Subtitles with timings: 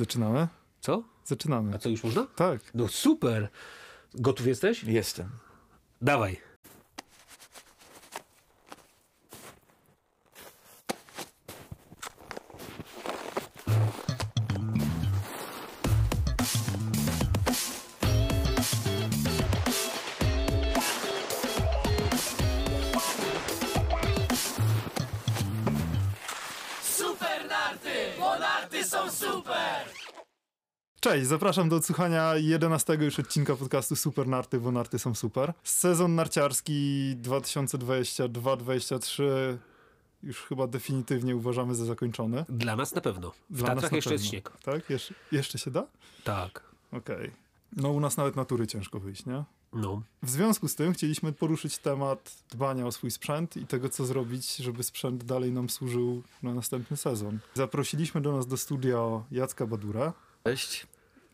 [0.00, 0.48] Zaczynamy?
[0.80, 1.02] Co?
[1.24, 1.74] Zaczynamy.
[1.74, 2.26] A co, już można?
[2.36, 2.60] Tak.
[2.74, 3.48] No super.
[4.14, 4.84] Gotów jesteś?
[4.84, 5.28] Jestem.
[6.02, 6.40] Dawaj.
[31.30, 35.52] Zapraszam do odsłuchania 11 już odcinka podcastu Super Narty, bo narty są super.
[35.64, 39.22] Sezon narciarski 2022-2023
[40.22, 42.44] już chyba definitywnie uważamy za zakończony.
[42.48, 43.32] Dla nas na pewno.
[43.50, 44.30] W Dla Tatrach jeszcze jest pewno.
[44.30, 44.50] śnieg.
[44.62, 44.90] Tak?
[44.90, 45.86] Jeszcze, jeszcze się da?
[46.24, 46.62] Tak.
[46.92, 47.30] Okej.
[47.76, 49.44] No u nas nawet natury ciężko wyjść, nie?
[49.72, 50.02] No.
[50.22, 54.56] W związku z tym chcieliśmy poruszyć temat dbania o swój sprzęt i tego, co zrobić,
[54.56, 57.38] żeby sprzęt dalej nam służył na następny sezon.
[57.54, 58.98] Zaprosiliśmy do nas do studia
[59.30, 60.12] Jacka Badura,
[60.44, 60.86] Cześć.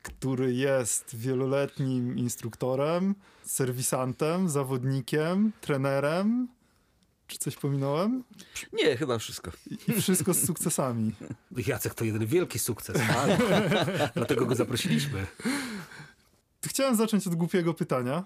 [0.07, 6.49] Który jest wieloletnim instruktorem, serwisantem, zawodnikiem, trenerem.
[7.27, 8.25] Czy coś pominąłem?
[8.73, 9.51] Nie, chyba wszystko.
[9.71, 11.13] I i wszystko z sukcesami.
[11.67, 12.97] Jacek to jeden wielki sukces.
[14.15, 15.27] Dlatego go zaprosiliśmy.
[16.67, 18.25] Chciałem zacząć od głupiego pytania.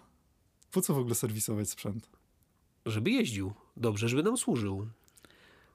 [0.70, 2.08] Po co w ogóle serwisować sprzęt?
[2.86, 3.52] Żeby jeździł.
[3.76, 4.86] Dobrze, żeby nam służył.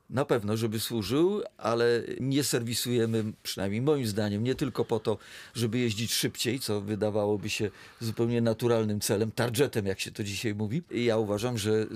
[0.10, 5.18] Na pewno, żeby służył, ale nie serwisujemy, przynajmniej moim zdaniem, nie tylko po to,
[5.56, 10.82] żeby jeździć szybciej, co wydawałoby się zupełnie naturalnym celem, targetem, jak się to dzisiaj mówi.
[10.92, 11.88] I ja uważam, że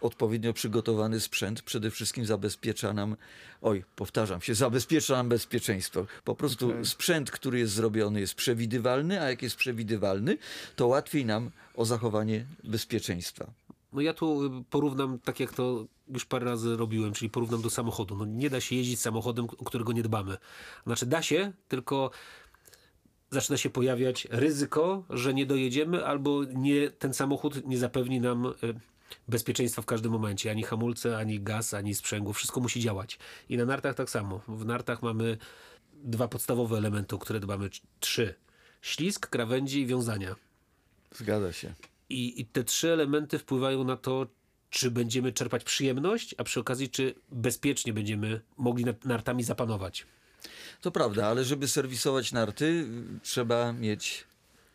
[0.00, 3.16] odpowiednio przygotowany sprzęt przede wszystkim zabezpiecza nam,
[3.62, 6.06] oj, powtarzam się, zabezpiecza nam bezpieczeństwo.
[6.24, 6.86] Po prostu Okej.
[6.86, 10.38] sprzęt, który jest zrobiony, jest przewidywalny, a jak jest przewidywalny,
[10.76, 13.63] to łatwiej nam o zachowanie bezpieczeństwa.
[13.94, 17.70] No ja tu y, porównam, tak jak to już parę razy robiłem, czyli porównam do
[17.70, 18.16] samochodu.
[18.16, 20.36] No nie da się jeździć samochodem, o którego nie dbamy.
[20.86, 22.10] Znaczy da się, tylko
[23.30, 28.52] zaczyna się pojawiać ryzyko, że nie dojedziemy albo nie, ten samochód nie zapewni nam y,
[29.28, 30.50] bezpieczeństwa w każdym momencie.
[30.50, 32.32] Ani hamulce, ani gaz, ani sprzęgło.
[32.32, 33.18] Wszystko musi działać.
[33.48, 34.40] I na nartach tak samo.
[34.48, 35.38] W nartach mamy
[35.92, 37.68] dwa podstawowe elementy, o które dbamy.
[37.68, 38.34] Trz- Trzy.
[38.82, 40.34] Ślizg, krawędzi i wiązania.
[41.12, 41.74] Zgadza się.
[42.08, 44.26] I, I te trzy elementy wpływają na to,
[44.70, 50.06] czy będziemy czerpać przyjemność, a przy okazji, czy bezpiecznie będziemy mogli nad nartami zapanować.
[50.80, 52.86] To prawda, ale żeby serwisować narty,
[53.22, 54.24] trzeba mieć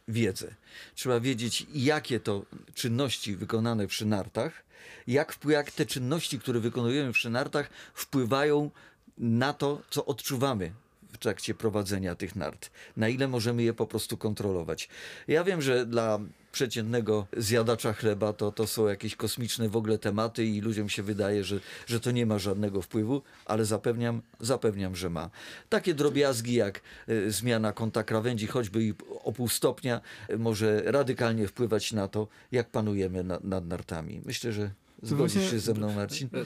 [0.07, 0.55] wiedzę.
[0.95, 4.63] Trzeba wiedzieć, jakie to czynności wykonane przy nartach,
[5.07, 8.71] jak, jak te czynności, które wykonujemy przy nartach, wpływają
[9.17, 10.71] na to, co odczuwamy
[11.13, 12.71] w trakcie prowadzenia tych nart.
[12.97, 14.89] Na ile możemy je po prostu kontrolować.
[15.27, 16.19] Ja wiem, że dla
[16.51, 21.43] przeciętnego zjadacza chleba to, to są jakieś kosmiczne w ogóle tematy i ludziom się wydaje,
[21.43, 25.29] że, że to nie ma żadnego wpływu, ale zapewniam, zapewniam, że ma.
[25.69, 28.93] Takie drobiazgi jak y, zmiana kąta krawędzi, choćby i
[29.23, 34.21] o pół stopnia, y, może radykalnie wpływać na to, jak panujemy na, nad nartami.
[34.25, 34.71] Myślę, że
[35.03, 36.29] zgodzisz właśnie- się ze mną, Marcin.
[36.33, 36.45] E,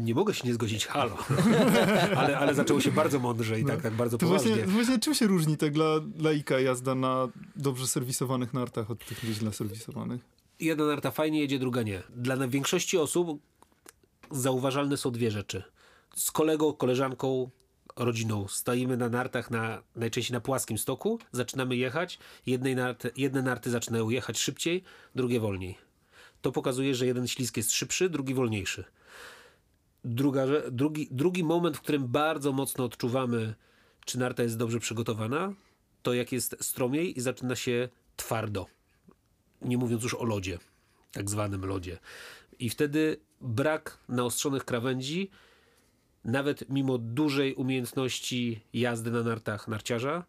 [0.00, 1.16] Nie mogę się nie zgodzić, halo.
[2.16, 4.50] ale, ale zaczęło się bardzo mądrze i tak, tak bardzo To poważnie.
[4.50, 9.18] właśnie, właśnie czym się różni tak dla laika jazda na dobrze serwisowanych nartach od tych
[9.24, 10.20] źle serwisowanych?
[10.60, 12.02] Jedna narta fajnie jedzie, druga nie.
[12.16, 13.40] Dla większości osób
[14.30, 15.62] zauważalne są dwie rzeczy.
[16.16, 17.50] Z kolegą, koleżanką,
[17.96, 23.70] rodziną stoimy na nartach na, najczęściej na płaskim stoku, zaczynamy jechać, jednej narty, jedne narty
[23.70, 24.82] zaczynają jechać szybciej,
[25.14, 25.78] drugie wolniej.
[26.42, 28.84] To pokazuje, że jeden ślisk jest szybszy, drugi wolniejszy.
[30.04, 33.54] Druga, drugi, drugi moment, w którym bardzo mocno odczuwamy,
[34.04, 35.52] czy narta jest dobrze przygotowana,
[36.02, 38.66] to jak jest stromiej i zaczyna się twardo
[39.62, 40.58] nie mówiąc już o lodzie,
[41.12, 41.98] tak zwanym lodzie.
[42.58, 45.30] I wtedy brak naostrzonych krawędzi,
[46.24, 50.24] nawet mimo dużej umiejętności jazdy na nartach narciarza,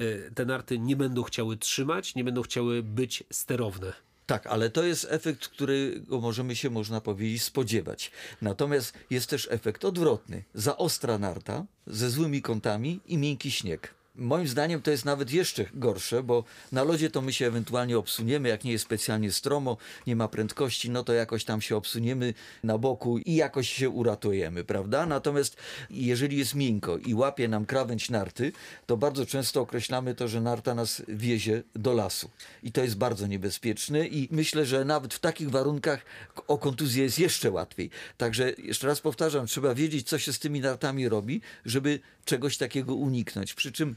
[0.00, 3.92] y, te narty nie będą chciały trzymać, nie będą chciały być sterowne.
[4.26, 8.10] Tak, ale to jest efekt, którego możemy się, można powiedzieć, spodziewać.
[8.42, 10.44] Natomiast jest też efekt odwrotny.
[10.54, 13.94] Za ostra narta, ze złymi kątami i miękki śnieg.
[14.14, 18.48] Moim zdaniem to jest nawet jeszcze gorsze, bo na lodzie to my się ewentualnie obsuniemy,
[18.48, 19.76] jak nie jest specjalnie stromo,
[20.06, 24.64] nie ma prędkości, no to jakoś tam się obsuniemy na boku i jakoś się uratujemy,
[24.64, 25.06] prawda?
[25.06, 25.56] Natomiast
[25.90, 28.52] jeżeli jest miękko i łapie nam krawędź narty,
[28.86, 32.30] to bardzo często określamy to, że narta nas wiezie do lasu.
[32.62, 36.04] I to jest bardzo niebezpieczne i myślę, że nawet w takich warunkach
[36.48, 37.90] o kontuzję jest jeszcze łatwiej.
[38.16, 42.94] Także jeszcze raz powtarzam, trzeba wiedzieć, co się z tymi nartami robi, żeby czegoś takiego
[42.94, 43.54] uniknąć.
[43.54, 43.96] Przy czym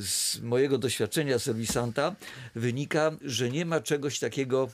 [0.00, 2.14] z mojego doświadczenia serwisanta
[2.54, 4.68] wynika, że nie ma czegoś takiego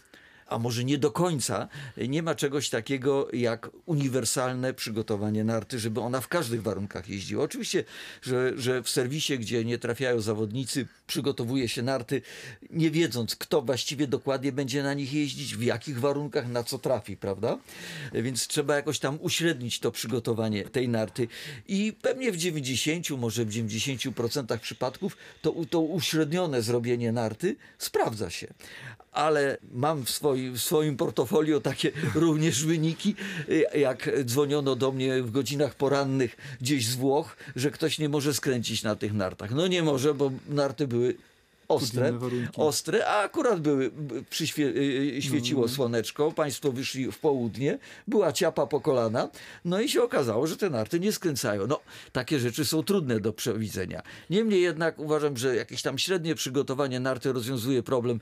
[0.53, 6.21] a może nie do końca, nie ma czegoś takiego jak uniwersalne przygotowanie narty, żeby ona
[6.21, 7.45] w każdych warunkach jeździła.
[7.45, 7.85] Oczywiście,
[8.23, 12.23] że, że w serwisie, gdzie nie trafiają zawodnicy, przygotowuje się narty,
[12.71, 17.17] nie wiedząc, kto właściwie dokładnie będzie na nich jeździć, w jakich warunkach, na co trafi,
[17.17, 17.59] prawda?
[18.13, 21.29] Więc trzeba jakoś tam uśrednić to przygotowanie tej narty.
[21.69, 28.47] I pewnie w 90, może w 90% przypadków to, to uśrednione zrobienie narty sprawdza się.
[29.13, 33.15] Ale mam w swoim, w swoim portfolio takie również wyniki,
[33.75, 38.83] jak dzwoniono do mnie w godzinach porannych gdzieś z Włoch, że ktoś nie może skręcić
[38.83, 39.51] na tych nartach.
[39.51, 41.15] No nie może, bo narty były
[41.69, 42.13] ostre,
[42.57, 43.91] ostre, a akurat były,
[44.31, 45.69] przyświe, y, świeciło No.
[45.69, 47.79] słoneczko, państwo wyszli w południe,
[48.09, 49.29] była ciapa po kolana,
[49.65, 51.67] no i się okazało, że te narty nie skręcają.
[51.67, 51.81] No,
[52.13, 54.03] takie rzeczy są trudne do przewidzenia.
[54.31, 58.21] Niemniej jednak uważam, że jakieś tam średnie przygotowanie narty rozwiązuje problem,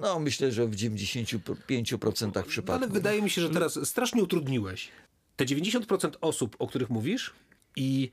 [0.00, 2.82] no myślę, że w 95% przypadków.
[2.82, 4.88] Ale wydaje mi się, że teraz strasznie utrudniłeś.
[5.36, 7.32] Te 90% osób, o których mówisz
[7.76, 8.12] i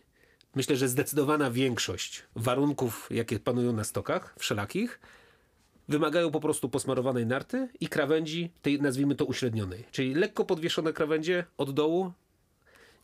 [0.55, 4.99] myślę, że zdecydowana większość warunków, jakie panują na stokach wszelakich,
[5.87, 9.83] wymagają po prostu posmarowanej narty i krawędzi, tej nazwijmy to uśrednionej.
[9.91, 12.11] Czyli lekko podwieszone krawędzie od dołu,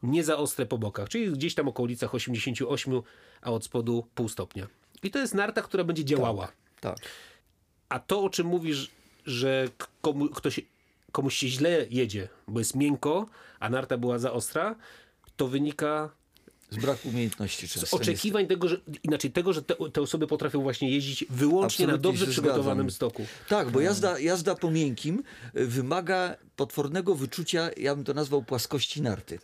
[0.04, 3.02] nie za ostre po bokach, czyli gdzieś tam okolicach 88,
[3.42, 4.68] a od spodu pół stopnia.
[5.04, 6.52] I to jest narta, która będzie działała.
[6.80, 6.98] Tak.
[7.90, 8.92] A to, o czym mówisz,
[9.26, 9.68] że
[10.02, 10.60] komu, ktoś,
[11.12, 13.26] komuś się źle jedzie, bo jest miękko,
[13.60, 14.76] a narta była za ostra,
[15.38, 16.10] to wynika
[16.72, 17.88] Z braku umiejętności często.
[17.88, 21.94] z oczekiwań tego, że inaczej tego, że te, te osoby potrafią właśnie jeździć wyłącznie na
[21.94, 23.10] Absolutnie dobrze się przygotowanym zgadzam.
[23.10, 23.26] stoku.
[23.50, 25.24] Tak, bo jazda, jazda po miękkim
[25.56, 29.40] y, wymaga potwornego wyczucia, ja bym to nazwał płaskości narty.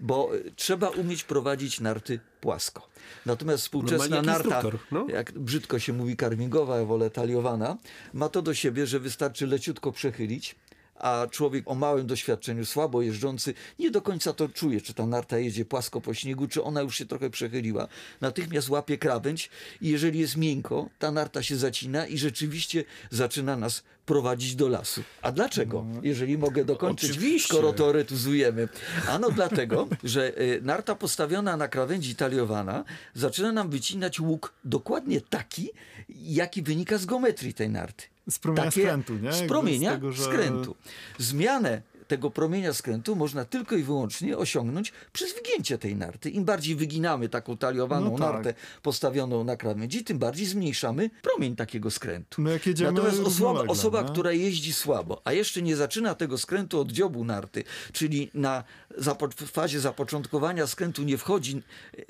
[0.00, 2.88] Bo y, trzeba umieć prowadzić narty płasko.
[3.26, 5.06] Natomiast współczesna narta, no.
[5.08, 7.76] jak brzydko się mówi karmingowa, ja wolę taliowana,
[8.12, 10.56] ma to do siebie, że wystarczy leciutko przechylić,
[10.94, 15.38] a człowiek o małym doświadczeniu, słabo jeżdżący, nie do końca to czuje, czy ta narta
[15.38, 17.88] jedzie płasko po śniegu, czy ona już się trochę przechyliła.
[18.20, 19.50] Natychmiast łapie krawędź
[19.80, 25.02] i jeżeli jest miękko, ta narta się zacina i rzeczywiście zaczyna nas prowadzić do lasu.
[25.22, 25.86] A dlaczego?
[26.02, 27.48] Jeżeli mogę dokończyć, Oczywiście.
[27.54, 28.68] skoro teoretyzujemy.
[29.08, 32.84] Ano dlatego, że y, narta postawiona na krawędzi taliowana
[33.14, 35.70] zaczyna nam wycinać łuk dokładnie taki,
[36.08, 38.04] jaki wynika z geometrii tej narty.
[38.30, 39.32] Z promienia skrętu, nie?
[39.32, 40.76] Z promienia z tego, że- skrętu.
[41.18, 46.30] Zmianę tego promienia skrętu można tylko i wyłącznie osiągnąć przez wygięcie tej narty.
[46.30, 48.32] Im bardziej wyginamy taką taliowaną No tak.
[48.34, 52.42] nartę postawioną na krawędzi, tym bardziej zmniejszamy promień takiego skrętu.
[52.42, 54.08] No jak jedziemy Natomiast osoba, osoba nie?
[54.08, 58.64] która jeździ słabo, a jeszcze nie zaczyna tego skrętu od dziobu narty, czyli na
[58.98, 61.62] zapo- fazie zapoczątkowania skrętu nie wchodzi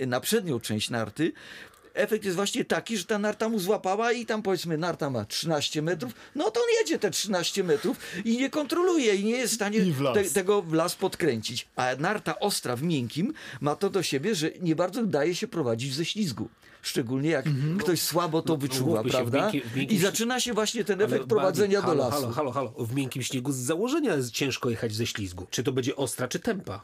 [0.06, 1.32] na przednią część narty,
[1.94, 5.82] efekt jest właśnie taki, że ta narta mu złapała i tam powiedzmy narta ma 13
[5.82, 9.56] metrów, no to on jedzie te 13 metrów i nie kontroluje i nie jest w
[9.56, 11.66] stanie w te, tego w las podkręcić.
[11.76, 15.94] A narta ostra w miękkim ma to do siebie, że nie bardzo daje się prowadzić
[15.94, 16.48] ze ślizgu.
[16.82, 17.44] Szczególnie jak
[17.78, 19.38] ktoś słabo to wyczuwa, umówmy się, w prawda?
[19.50, 22.32] miękkim- w miękkim I zaczyna się właśnie ten Ale efekt prowadzenia Bartek, do halo, lasu.
[22.34, 22.86] Halo, halo, halo.
[22.86, 25.46] W miękkim śniegu z założenia jest ciężko jechać ze ślizgu.
[25.50, 26.80] Czy to będzie ostra, czy tempa?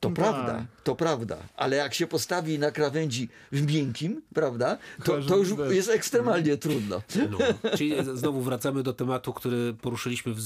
[0.00, 0.14] To Tak.
[0.14, 1.36] prawda, to prawda.
[1.56, 7.02] Ale jak się postawi na krawędzi w miękkim, prawda, to, to już jest ekstremalnie trudno.
[7.30, 7.38] No.
[7.76, 10.40] Czyli znowu wracamy do tematu, który poruszyliśmy w,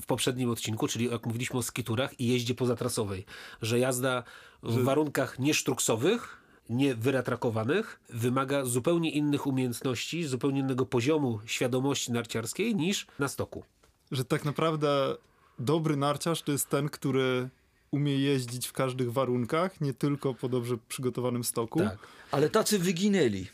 [0.00, 3.24] w poprzednim odcinku, czyli jak mówiliśmy o skiturach i jeździe pozatrasowej.
[3.62, 4.22] Że jazda
[4.62, 6.36] w warunkach niesztruksowych,
[6.70, 13.64] nie wyratrakowanych, wymaga zupełnie innych umiejętności, zupełnie innego poziomu świadomości narciarskiej niż na stoku.
[14.12, 15.16] że tak naprawdę
[15.58, 17.48] dobry narciarz to jest ten, który
[17.92, 21.78] umie jeździć w każdych warunkach, nie tylko po dobrze przygotowanym stoku.
[21.78, 21.98] Tak.
[22.30, 23.46] Ale tacy wyginęli.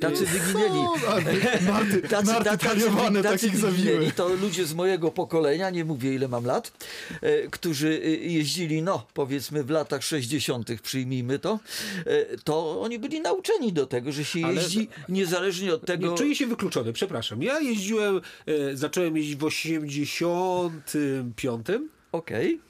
[0.00, 0.80] Tacy wyginęli.
[1.66, 2.66] Narty, Tacy, narty tacy,
[3.22, 4.12] tacy wyginęli.
[4.12, 6.72] To ludzie z mojego pokolenia, nie mówię ile mam lat,
[7.22, 11.58] e, którzy e, jeździli, no powiedzmy w latach 60., przyjmijmy to,
[12.06, 16.10] e, to oni byli nauczeni do tego, że się Ale- jeździ niezależnie od tego.
[16.10, 17.42] Nie czuję się wykluczony, przepraszam.
[17.42, 21.66] Ja jeździłem, e, zacząłem jeździć w 85.
[22.12, 22.60] Okej.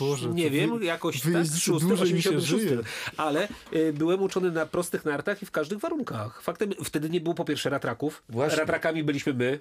[0.00, 2.68] Boże, nie wiem, wy- jakoś wy tak, jeździcie szóstym, dłużej niż się 86.
[2.68, 2.82] żyje.
[3.16, 6.42] Ale y, byłem uczony na prostych nartach i w każdych warunkach.
[6.42, 8.22] Faktem, wtedy nie było po pierwsze ratraków.
[8.28, 8.58] Właśnie.
[8.58, 9.60] Ratrakami byliśmy my.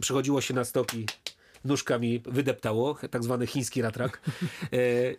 [0.00, 1.06] Przychodziło się na stoki,
[1.64, 4.20] nóżkami wydeptało, tak zwany chiński ratrak.
[4.72, 4.76] E,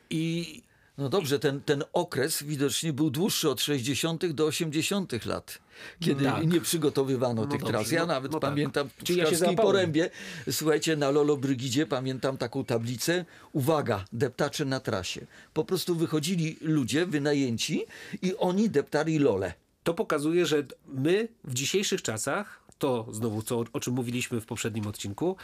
[0.10, 0.62] I
[0.98, 4.26] No dobrze, ten, ten okres widocznie był dłuższy od 60.
[4.26, 5.26] do 80.
[5.26, 5.60] lat,
[6.00, 6.48] kiedy Tak.
[6.48, 7.92] nie przygotowywano No tych dobrze, tras.
[7.92, 8.50] Ja no- nawet no tak.
[8.52, 9.54] pamiętam w Czyli ja.
[9.54, 10.10] Porębie,
[10.52, 15.26] słuchajcie, na Lolo Brygidzie pamiętam taką tablicę, uwaga, deptacze na trasie.
[15.54, 17.86] Po prostu wychodzili ludzie wynajęci
[18.22, 19.54] i oni deptali lole.
[19.84, 24.88] to pokazuje, że my w dzisiejszych czasach, to znowu co, o czym mówiliśmy w poprzednim
[24.88, 25.36] odcinku,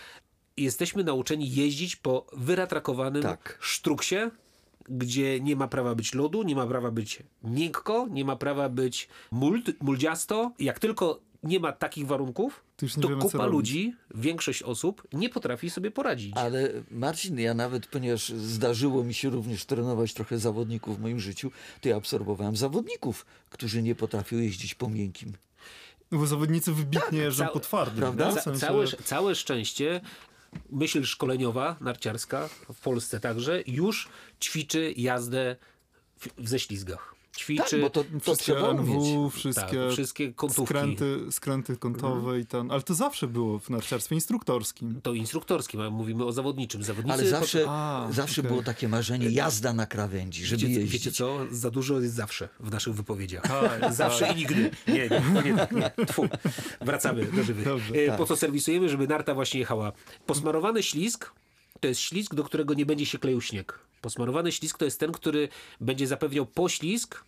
[0.57, 3.57] jesteśmy nauczeni jeździć po wyratrakowanym Tak.
[3.62, 4.15] sztruksie,
[4.90, 9.08] gdzie nie ma prawa być lodu, nie ma prawa być miękko, nie ma prawa być
[9.32, 10.52] muld, muldziasto.
[10.60, 12.63] Jak tylko nie ma takich warunków,
[13.02, 13.52] To wiemy, kupa robić.
[13.54, 16.38] ludzi, większość osób nie potrafi sobie poradzić.
[16.38, 21.52] Ale Marcin, ja nawet, ponieważ zdarzyło mi się również trenować trochę zawodników w moim życiu,
[21.82, 25.34] to ja absorbowałem zawodników, którzy nie potrafią jeździć po miękkim.
[26.12, 28.32] No bo zawodnicy wybitnie jeżdżą cał- po twardym, prawda?
[28.32, 30.02] Ca- całe, całe szczęście
[30.69, 34.10] myśl szkoleniowa, narciarska, w Polsce także, już
[34.41, 35.55] ćwiczy jazdę
[36.19, 37.12] w, w ześlizgach.
[37.38, 40.66] Ćwiczy Tak, bo to, to Wszystkie trzeba NW, wszystkie, tak, wszystkie kątówki.
[40.66, 42.72] skręty, skręty kątowe i ten.
[42.72, 45.02] Ale to zawsze było w narciarstwie instruktorskim.
[45.04, 46.84] To instruktorskim, a mówimy o zawodniczym.
[46.84, 48.52] Zawodnicy Ale zawsze, A, zawsze okej.
[48.52, 50.94] było takie marzenie, jazda na krawędzi, żeby Wiecie, jeździć.
[50.94, 51.40] wiecie co?
[51.52, 53.44] Za dużo jest zawsze w naszych wypowiedziach.
[53.44, 54.36] Tak, zawsze tak.
[54.36, 54.72] i nigdy.
[54.88, 56.06] Nie, nie, nie, tak, nie.
[56.06, 56.28] Tfu.
[56.82, 57.66] Wracamy do żywych.
[57.66, 58.18] Dobrze, E, tak.
[58.18, 59.92] Po co serwisujemy, żeby narta właśnie jechała?
[60.25, 61.32] Posmarowany ślizg
[61.84, 63.80] to jest ślizg, do którego nie będzie się kleił śnieg.
[64.02, 65.50] Posmarowany ślizg to jest ten, który
[65.82, 67.24] będzie zapewniał poślizg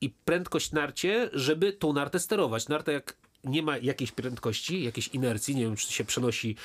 [0.00, 2.68] i prędkość narcie, żeby tą nartę sterować.
[2.68, 6.56] Narta jak nie ma jakiejś prędkości, jakiejś inercji, nie wiem czy się przenosi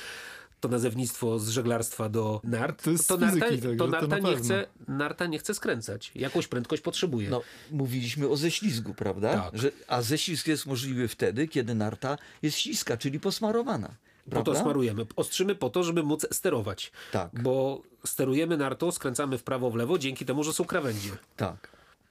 [0.60, 4.30] to nazewnictwo z żeglarstwa do nart, To z narta, fizyki, także to to narta na
[4.30, 6.12] nie chce narta nie chce skręcać.
[6.14, 7.30] Jakąś prędkość potrzebuje.
[7.30, 9.34] No, mówiliśmy o ześlizgu, prawda?
[9.34, 9.58] Tak.
[9.58, 13.94] Że, a ześlizg jest możliwy wtedy, kiedy narta jest śliska, czyli posmarowana.
[14.30, 14.52] Po Prawda?
[14.52, 15.06] to smarujemy.
[15.16, 16.92] Ostrzymy po to, żeby móc sterować.
[17.12, 17.42] Tak.
[17.42, 21.10] Bo sterujemy nartą, skręcamy w prawo, w lewo, dzięki temu, że są krawędzie.
[21.36, 21.68] Tak,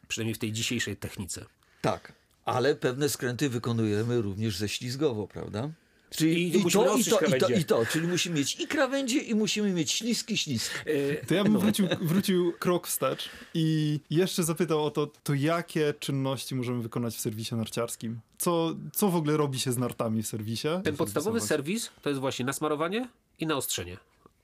[0.07, 1.45] Przynajmniej w tej dzisiejszej technice.
[1.81, 2.13] tak.
[2.45, 5.69] Ale pewne skręty wykonujemy również ześlizgowo, prawda?
[6.09, 7.85] Czyli I i, musimy to, i, to, i to, i to.
[7.85, 10.83] Czyli musimy mieć i krawędzie, i musimy mieć śliski ślisk.
[10.85, 15.93] E, To ja bym wrócił, wrócił krok wstecz i jeszcze zapytał o to, to jakie
[15.99, 18.19] czynności możemy wykonać w serwisie narciarskim?
[18.37, 20.67] Co, co w ogóle robi się z nartami w serwisie?
[20.83, 23.97] Ten podstawowy serwis to jest właśnie nasmarowanie i naostrzenie.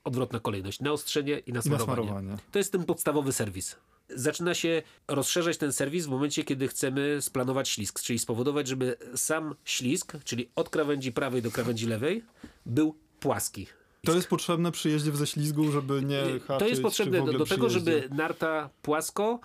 [0.06, 0.80] Odwrotna kolejność.
[0.80, 2.02] Naostrzenie i I nasmarowanie.
[2.02, 2.36] nasmarowanie.
[2.52, 3.76] To jest ten podstawowy serwis.
[4.08, 9.54] Zaczyna się rozszerzać ten serwis w momencie, kiedy chcemy splanować ślizg, czyli spowodować, żeby sam
[9.64, 12.24] ślizg, czyli od krawędzi prawej do krawędzi lewej,
[12.66, 13.66] był płaski.
[14.04, 17.46] To jest potrzebne przy jeździe w ześlizgu, żeby nie haczyć, To jest potrzebne do, do
[17.46, 19.40] tego, żeby narta płasko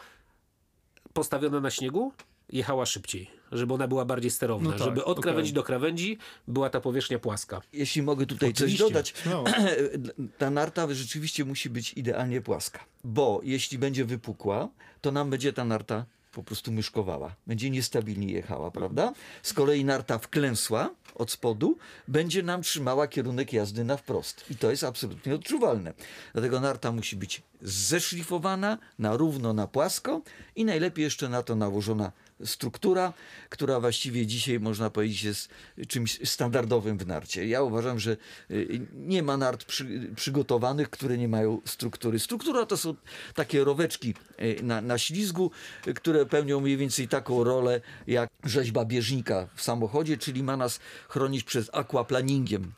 [1.13, 2.13] postawiona na śniegu
[2.49, 6.17] jechała szybciej, żeby ona była bardziej sterowna, No tak, żeby od krawędzi do krawędzi
[6.47, 7.61] była ta powierzchnia płaska.
[7.73, 8.83] Jeśli mogę tutaj Oczywiście.
[8.83, 9.45] coś dodać, Śmiało.
[10.37, 12.79] ta narta rzeczywiście musi być idealnie płaska.
[13.03, 14.69] Bo jeśli będzie wypukła,
[15.01, 17.35] to nam będzie ta narta po prostu myszkowała.
[17.47, 19.13] Będzie niestabilnie jechała, prawda?
[19.43, 21.77] Z kolei narta wklęsła od spodu,
[22.07, 24.45] będzie nam trzymała kierunek jazdy na wprost.
[24.49, 25.93] I to jest absolutnie odczuwalne.
[26.33, 30.21] Dlatego narta musi być zeszlifowana na równo, na płasko
[30.55, 32.11] i najlepiej jeszcze na to nałożona
[32.45, 33.13] struktura,
[33.49, 35.49] która właściwie dzisiaj można powiedzieć jest
[35.87, 37.47] czymś standardowym w narcie.
[37.47, 38.17] Ja uważam, że
[38.51, 42.19] y, nie ma nart przy, przygotowanych, które nie mają struktury.
[42.19, 42.95] Struktura to są
[43.35, 45.51] takie roweczki y, na, na ślizgu,
[45.95, 50.79] które pełnią mniej więcej taką rolę jak rzeźba bieżnika w samochodzie, czyli ma nas
[51.09, 52.71] chronić przed aquaplaningiem.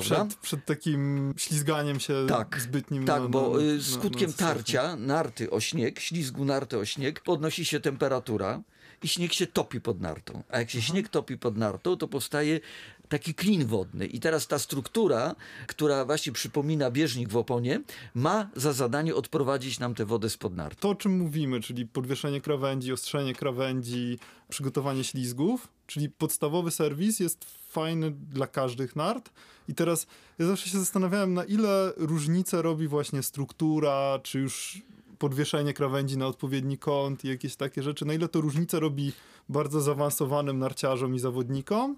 [0.00, 3.04] Przed, przed takim ślizganiem się Tak, zbytnim.
[3.04, 6.84] tak, na- bo na- y, na- skutkiem na- tarcia narty o śnieg, ślizgu narty o
[6.84, 8.60] śnieg, podnosi się temperatura
[9.04, 10.42] i śnieg się topi pod nartą.
[10.48, 12.60] A jak się śnieg topi pod nartą, to powstaje
[13.08, 14.06] taki klin wodny.
[14.06, 15.34] I teraz ta struktura,
[15.66, 17.80] która właśnie przypomina bieżnik w oponie,
[18.14, 20.80] ma za zadanie odprowadzić nam tę wodę spod narty.
[20.80, 24.18] To, o czym mówimy, czyli podwieszenie krawędzi, ostrzenie krawędzi,
[24.48, 29.30] przygotowanie ślizgów, czyli podstawowy serwis jest fajny dla każdych nart.
[29.68, 30.06] I teraz
[30.38, 34.82] ja zawsze się zastanawiałem, na ile różnicę robi właśnie struktura, czy już
[35.24, 39.12] podwieszenie krawędzi na odpowiedni kąt i jakieś takie rzeczy, na ile to różnicę robi
[39.48, 41.96] bardzo zaawansowanym narciarzom i zawodnikom,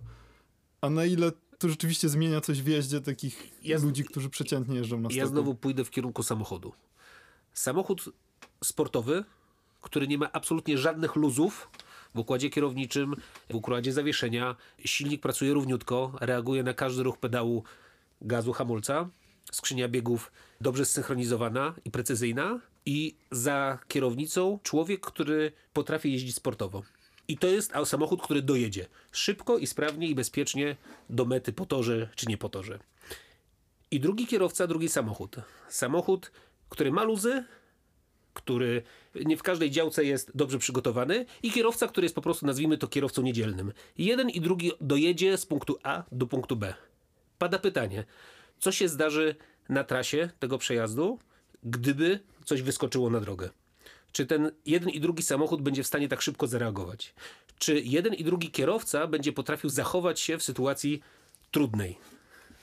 [0.81, 5.01] a na ile to rzeczywiście zmienia coś w jeździe takich Ja ludzi, którzy przeciętnie jeżdżą
[5.01, 5.29] na Ja stoku.
[5.29, 6.73] znowu pójdę w kierunku samochodu.
[7.53, 8.05] Samochód
[8.65, 9.25] sportowy,
[9.81, 11.71] który nie ma absolutnie żadnych luzów
[12.15, 13.15] w układzie kierowniczym,
[13.51, 14.57] w układzie zawieszenia.
[14.85, 17.65] Silnik pracuje równiutko, reaguje na każdy ruch pedału
[18.21, 19.09] gazu, hamulca.
[19.53, 22.61] Skrzynia biegów dobrze zsynchronizowana i precyzyjna.
[22.87, 26.83] I za kierownicą człowiek, który potrafi jeździć sportowo.
[27.29, 30.77] I to jest samochód, który dojedzie szybko i sprawnie i bezpiecznie
[31.11, 32.79] do mety po torze czy nie po torze.
[33.91, 35.37] I drugi kierowca, drugi samochód.
[35.69, 36.33] Samochód,
[36.69, 37.45] który ma luzy,
[38.35, 38.83] który
[39.25, 42.89] nie w każdej działce jest dobrze przygotowany i kierowca, który jest po prostu, nazwijmy to
[42.89, 43.73] kierowcą niedzielnym.
[43.99, 46.75] Jeden i drugi dojedzie z punktu A do punktu B.
[47.39, 48.05] Pada pytanie,
[48.59, 49.35] co się zdarzy
[49.69, 51.19] na trasie tego przejazdu,
[51.65, 53.51] gdyby coś wyskoczyło na drogę?
[54.13, 57.15] Czy ten jeden i drugi samochód będzie w stanie tak szybko zareagować?
[57.59, 61.03] Czy jeden i drugi kierowca będzie potrafił zachować się w sytuacji
[61.51, 61.99] trudnej?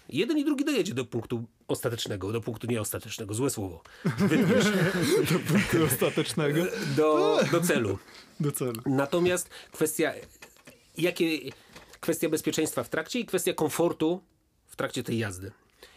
[0.10, 3.84] Jeden i drugi dojedzie do punktu ostatecznego, do punktu nieostatecznego, złe słowo,
[4.18, 4.66] wytniesz
[5.32, 8.00] do punktu ostatecznego, do, do celu.
[8.40, 8.82] do celu.
[8.86, 10.14] Natomiast kwestia,
[10.98, 11.40] jakie,
[12.00, 14.22] kwestia bezpieczeństwa w trakcie i kwestia komfortu
[14.68, 15.52] w trakcie tej jazdy.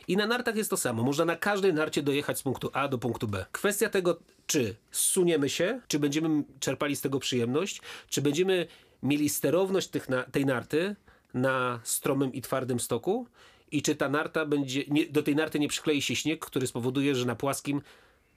[0.09, 1.03] I na nartach jest to samo.
[1.03, 3.47] Można na każdej narcie dojechać z punktu A do punktu B.
[3.53, 8.67] Kwestia tego, czy zsuniemy się, czy będziemy czerpali z tego przyjemność, czy będziemy
[9.03, 10.97] mieli sterowność tych na, tej narty
[11.35, 13.27] na stromym i twardym stoku
[13.73, 17.15] i czy ta narta będzie, nie, do tej narty nie przyklei się śnieg, który spowoduje,
[17.15, 17.83] że na płaskim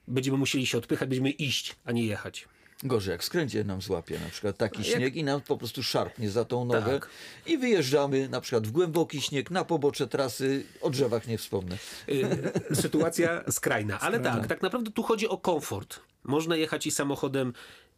[0.08, 2.48] będziemy musieli się odpychać, będziemy iść, a nie jechać.
[2.84, 6.30] Gorzej, jak skręcie nam złapie na przykład taki jak- śnieg i nam po prostu szarpnie
[6.32, 7.10] za tą nogę Tak.
[7.46, 11.78] i wyjeżdżamy na przykład w głęboki śnieg, na pobocze trasy, o drzewach nie wspomnę.
[12.10, 14.00] y, sytuacja skrajna.
[14.00, 16.00] Ale tak, tak naprawdę tu chodzi o komfort.
[16.24, 17.54] Można jechać i samochodem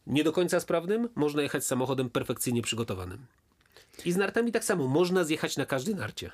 [0.07, 3.25] nie do końca sprawnym, można jechać samochodem perfekcyjnie przygotowanym.
[4.05, 4.87] I z nartami tak samo.
[4.87, 6.31] Można zjechać na każdej narcie.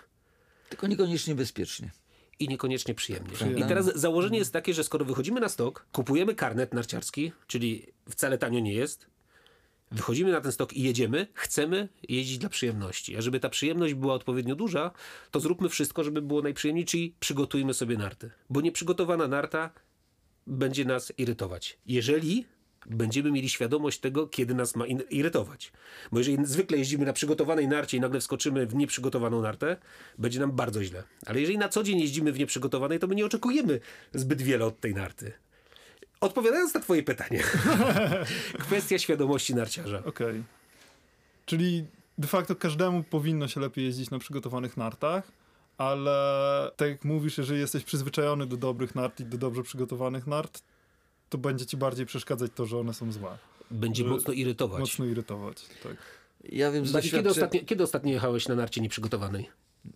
[0.70, 1.92] Tylko niekoniecznie bezpiecznie.
[2.40, 3.34] I niekoniecznie przyjemnie.
[3.58, 8.38] I teraz założenie jest takie, że skoro wychodzimy na stok, kupujemy karnet narciarski, czyli wcale
[8.38, 9.08] tanio nie jest,
[9.92, 13.18] wychodzimy na ten stok i jedziemy, chcemy jeździć dla przyjemności.
[13.18, 14.92] A żeby ta przyjemność była odpowiednio duża,
[15.32, 18.32] to zróbmy wszystko, żeby było najprzyjemniej, czyli przygotujmy sobie narty.
[18.50, 19.70] Bo nieprzygotowana narta
[20.48, 21.78] będzie nas irytować.
[21.86, 22.46] Jeżeli
[22.88, 25.72] będziemy mieli świadomość tego, kiedy nas ma irytować.
[26.12, 29.78] Bo jeżeli zwykle jeździmy na przygotowanej narcie i nagle wskoczymy w nieprzygotowaną nartę,
[30.18, 31.04] będzie nam bardzo źle.
[31.26, 33.80] Ale jeżeli na co dzień jeździmy w nieprzygotowanej, to my nie oczekujemy
[34.14, 35.32] zbyt wiele od tej narty.
[36.22, 37.44] Odpowiadając na twoje pytanie.
[38.60, 40.04] Kwestia świadomości narciarza.
[40.06, 40.44] Okej.
[41.46, 41.86] Czyli
[42.18, 45.32] de facto każdemu powinno się lepiej jeździć na przygotowanych nartach,
[45.78, 50.62] ale tak jak mówisz, jeżeli jesteś przyzwyczajony do dobrych nart i do dobrze przygotowanych nart,
[51.30, 53.38] to będzie ci bardziej przeszkadzać to, że one są złe.
[53.72, 54.80] Będzie Że- mocno irytować.
[54.80, 55.96] Mocno irytować, tak.
[56.44, 59.50] Ja wiem z Basi, kiedy, ostatnio, kiedy ostatnio jechałeś na narcie nieprzygotowanej?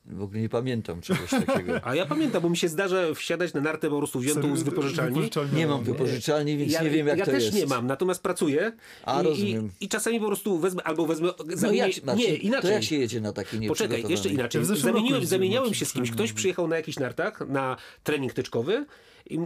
[0.06, 1.80] w ogóle nie pamiętam czegoś takiego.
[1.88, 5.30] A ja pamiętam, bo mi się zdarza wsiadać na nartę po prostu wziętą z wypożyczalni.
[5.54, 7.58] Nie mam wypożyczalni, więc ja, nie wiem jak ja to też jest.
[7.58, 8.72] nie mam, natomiast pracuję.
[9.04, 9.70] A, i, rozumiem.
[9.80, 11.28] I, I czasami po prostu wezmę, albo wezmę.
[11.28, 12.72] No Zamienię, jak, Marcin, nie, to inaczej.
[12.72, 14.62] jak się jedzie na taki Poczekaj, jeszcze inaczej.
[14.62, 16.12] Ja Zamieniłem, zamieniałem się z kimś.
[16.12, 18.86] Ktoś przyjechał na jakichś nartach, na trening tyczkowy
[19.30, 19.40] i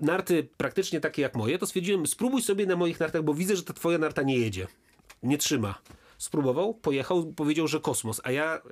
[0.00, 3.62] narty praktycznie takie jak moje, to stwierdziłem, spróbuj sobie na moich nartach, bo widzę, że
[3.62, 4.66] ta twoja narta nie jedzie.
[5.22, 5.82] Nie trzyma.
[6.18, 8.62] Spróbował, pojechał, powiedział, że kosmos, a ja,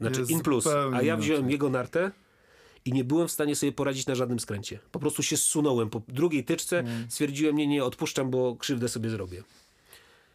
[0.00, 2.10] znaczy Jest in plus, a ja wziąłem jego nartę
[2.84, 4.78] i nie byłem w stanie sobie poradzić na żadnym skręcie.
[4.92, 5.90] Po prostu się zsunąłem.
[5.90, 7.06] Po drugiej tyczce Mm.
[7.10, 9.42] stwierdziłem, nie, nie, odpuszczam, bo krzywdę sobie zrobię.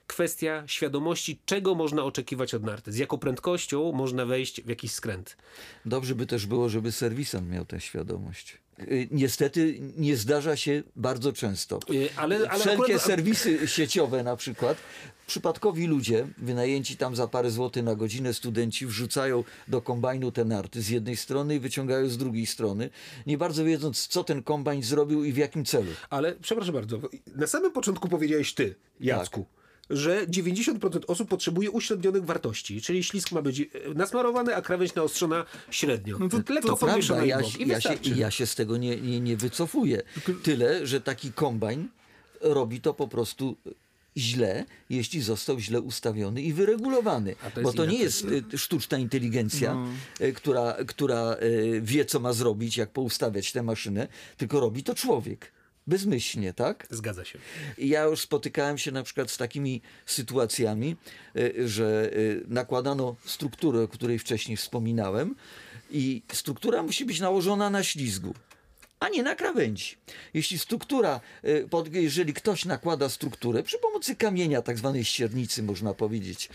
[0.07, 2.91] Kwestia świadomości, czego można oczekiwać od narty.
[2.91, 5.37] Z jaką prędkością można wejść w jakiś skręt.
[5.85, 8.57] Dobrze by też było, żeby serwisant miał tę świadomość.
[8.79, 11.79] Y, Niestety nie zdarza się bardzo często.
[11.93, 14.77] Y, Ale, ale Wszelkie akurat, serwisy sieciowe na przykład,
[15.27, 20.81] przypadkowi ludzie, wynajęci tam za parę złotych na godzinę studenci, wrzucają do kombajnu te narty
[20.81, 22.89] z jednej strony i wyciągają z drugiej strony,
[23.27, 25.91] nie bardzo wiedząc, co ten kombajn zrobił i w jakim celu.
[26.09, 26.99] ale przepraszam bardzo,
[27.35, 29.45] na samym początku powiedziałeś ty, Jacku,
[29.89, 35.45] że 90% osób potrzebuje uśrednionych wartości, czyli ślisk ma być e, nasmarowany, a krawędź naostrzona
[35.71, 36.17] średnio.
[36.19, 39.19] No to- Lekko to prawda, i ja, ja, się, ja się z tego nie, nie,
[39.19, 40.01] nie wycofuję.
[40.43, 41.87] Tyle, że taki kombajn
[42.41, 43.55] robi to po prostu
[44.17, 47.35] źle, jeśli został źle ustawiony i wyregulowany.
[47.55, 49.87] To Bo to nie jest y, sztuczna inteligencja, No.
[50.21, 51.35] y, która, która
[51.81, 55.51] wie, co ma zrobić, jak poustawiać tę maszynę, tylko robi to człowiek.
[55.87, 56.87] Bezmyślnie, tak?
[56.89, 57.39] Zgadza się.
[57.77, 60.95] Ja już spotykałem się na przykład z takimi sytuacjami,
[61.37, 65.35] y, że y, nakładano strukturę, o której wcześniej wspominałem,
[65.91, 68.33] i struktura musi być nałożona na ślizgu.
[68.99, 69.95] A nie na krawędzi.
[70.33, 71.19] Jeśli struktura,
[71.69, 76.49] pod- jeżeli ktoś nakłada strukturę przy pomocy kamienia, tak zwanej ściernicy, można powiedzieć,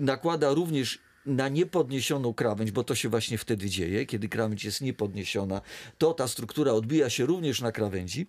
[0.00, 5.60] nakłada również na niepodniesioną krawędź, bo to się właśnie wtedy dzieje, kiedy krawędź jest niepodniesiona,
[5.98, 8.26] to ta struktura odbija się również na krawędzi,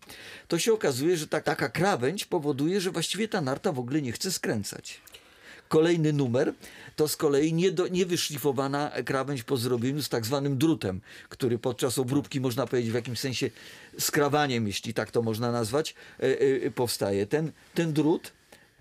[0.48, 4.12] to się okazuje, że ta, taka krawędź powoduje, że właściwie ta narta w ogóle nie
[4.12, 5.02] chce skręcać.
[5.68, 6.54] Kolejny numer
[6.96, 12.42] to z kolei niedo, niewyszlifowana krawędź po zrobieniu z tak zwanym drutem, który podczas obróbki,
[12.42, 13.50] można powiedzieć, w jakimś sensie
[14.00, 17.28] skrawaniem, jeśli tak to można nazwać, e, e, powstaje.
[17.28, 18.32] Ten, ten drut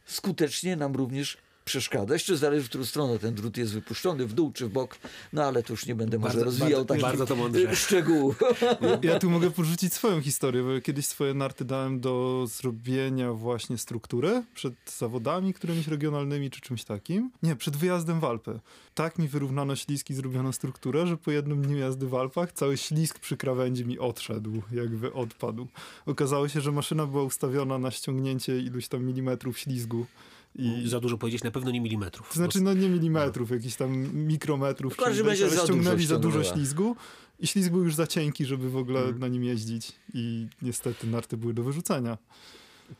[0.07, 1.39] skutecznie nam również
[1.71, 2.15] przeszkadza.
[2.15, 4.99] Jeszcze zależy, w którą stronę ten drut jest wypuszczony, w dół czy w bok,
[5.33, 8.41] no ale to już nie będę może Bardzo- rozwijał bardzo- takich bardzo e, szczegółów.
[9.03, 14.43] Ja tu mogę porzucić swoją historię, bo kiedyś swoje narty dałem do zrobienia właśnie struktury
[14.55, 17.31] przed zawodami którymiś regionalnymi czy czymś takim.
[17.43, 18.61] Nie, przed wyjazdem w Alpy.
[18.95, 23.19] Tak mi wyrównano śliski, zrobiono strukturę, że po jednym dniu jazdy w Alpach cały ślisk
[23.19, 25.67] przy krawędzi mi odszedł, jakby odpadł.
[26.07, 30.07] Okazało się, że maszyna była ustawiona na ściągnięcie iluś tam milimetrów ślizgu
[30.55, 32.29] I Za dużo powiedzieć, na pewno nie milimetrów.
[32.29, 33.93] to znaczy, no nie milimetrów, jakichś tam
[34.27, 36.97] mikrometrów, W każdym razie za dużo ściągnęli za dużo ślizgu
[37.39, 39.19] i ślizg był już za cienki, żeby w ogóle Mhm.
[39.19, 42.19] na nim jeździć i niestety narty były do wyrzucenia.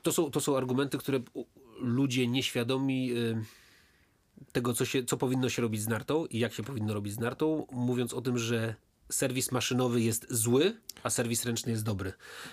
[0.03, 1.21] To są, to są argumenty, które
[1.81, 3.45] ludzie nieświadomi y,
[4.53, 7.19] tego, co, się, co powinno się robić z nartą i jak się powinno robić z
[7.19, 8.75] nartą, mówiąc o tym, że
[9.13, 12.13] serwis maszynowy jest zły, a serwis ręczny jest dobry.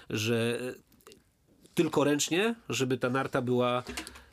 [0.09, 0.75] Że y,
[1.75, 3.83] tylko ręcznie, żeby ta narta była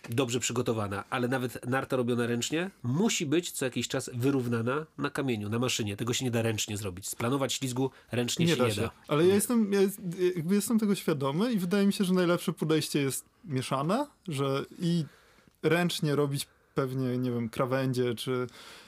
[0.09, 5.49] dobrze przygotowana, ale nawet narta robiona ręcznie musi być co jakiś czas wyrównana na kamieniu,
[5.49, 5.97] na maszynie.
[5.97, 7.09] Tego się nie da ręcznie zrobić.
[7.09, 8.91] Splanować ślizgu ręcznie się nie da.
[9.09, 10.01] Ale ja jestem, ja jest,
[10.37, 15.05] jakby jestem tego świadomy i wydaje mi się, że najlepsze podejście jest mieszane, że i
[15.63, 18.47] ręcznie robić pewnie, nie wiem, krawędzie, czy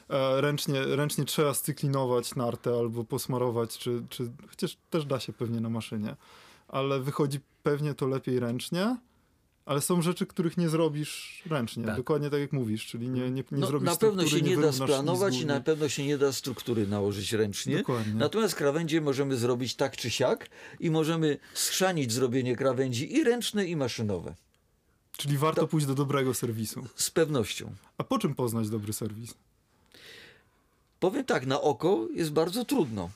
[0.09, 5.61] e, ręcznie, ręcznie trzeba styklinować nartę albo posmarować, czy, czy chociaż też da się pewnie
[5.61, 6.16] na maszynie,
[6.68, 8.96] ale wychodzi pewnie to lepiej ręcznie.
[9.66, 11.85] Ale są rzeczy, których nie zrobisz ręcznie.
[11.85, 11.96] Tak.
[11.96, 14.62] Dokładnie tak jak mówisz, czyli nie, nie, nie No, zrobisz na pewno się struktury, nie
[14.62, 17.79] da splanować i na nie- pewno się nie da struktury nałożyć ręcznie.
[17.79, 18.14] Dokładnie.
[18.14, 20.48] Natomiast krawędzie możemy zrobić tak czy siak
[20.81, 24.35] i możemy schrzanić zrobienie krawędzi i ręczne i maszynowe.
[25.16, 26.87] Czyli warto pójść do dobrego serwisu.
[26.96, 27.72] Z pewnością.
[27.98, 29.35] A po czym poznać dobry serwis?
[31.00, 33.11] Powiem tak, na oko jest bardzo trudno,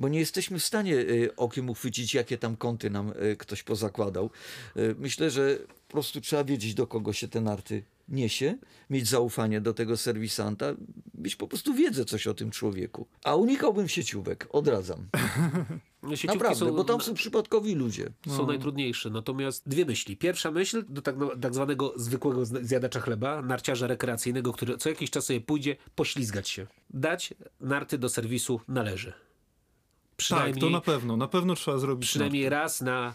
[0.00, 4.30] bo nie jesteśmy w stanie y, okiem uchwycić, jakie tam kąty nam y, ktoś pozakładał.
[4.76, 5.58] Y, Myślę, że
[5.88, 8.58] po prostu trzeba wiedzieć, do kogo się te narty niesie,
[8.90, 10.66] mieć zaufanie do tego serwisanta,
[11.14, 13.06] mieć po prostu wiedzę coś o tym człowieku.
[13.24, 15.06] A unikałbym sieciówek, odradzam.
[16.02, 18.10] Sieciówki Naprawdę, są- bo tam są przypadkowi ludzie.
[18.28, 19.10] są najtrudniejsze.
[19.10, 20.16] Natomiast dwie myśli.
[20.16, 25.24] Pierwsza myśl do tak, tak zwanego zwykłego zjadacza chleba, narciarza rekreacyjnego, który co jakiś czas
[25.24, 26.66] sobie pójdzie poślizgać się.
[26.90, 29.12] Dać narty do serwisu należy.
[30.20, 31.16] Tak, Przynajmniej, to na pewno.
[31.16, 32.08] Na pewno trzeba zrobić.
[32.08, 33.14] przynajmniej raz na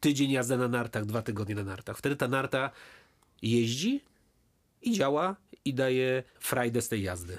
[0.00, 1.98] tydzień jazda na nartach, dwa tygodnie na nartach.
[1.98, 2.70] Wtedy ta narta
[3.42, 4.00] jeździ
[4.82, 7.38] i działa i daje frajdę z tej jazdy.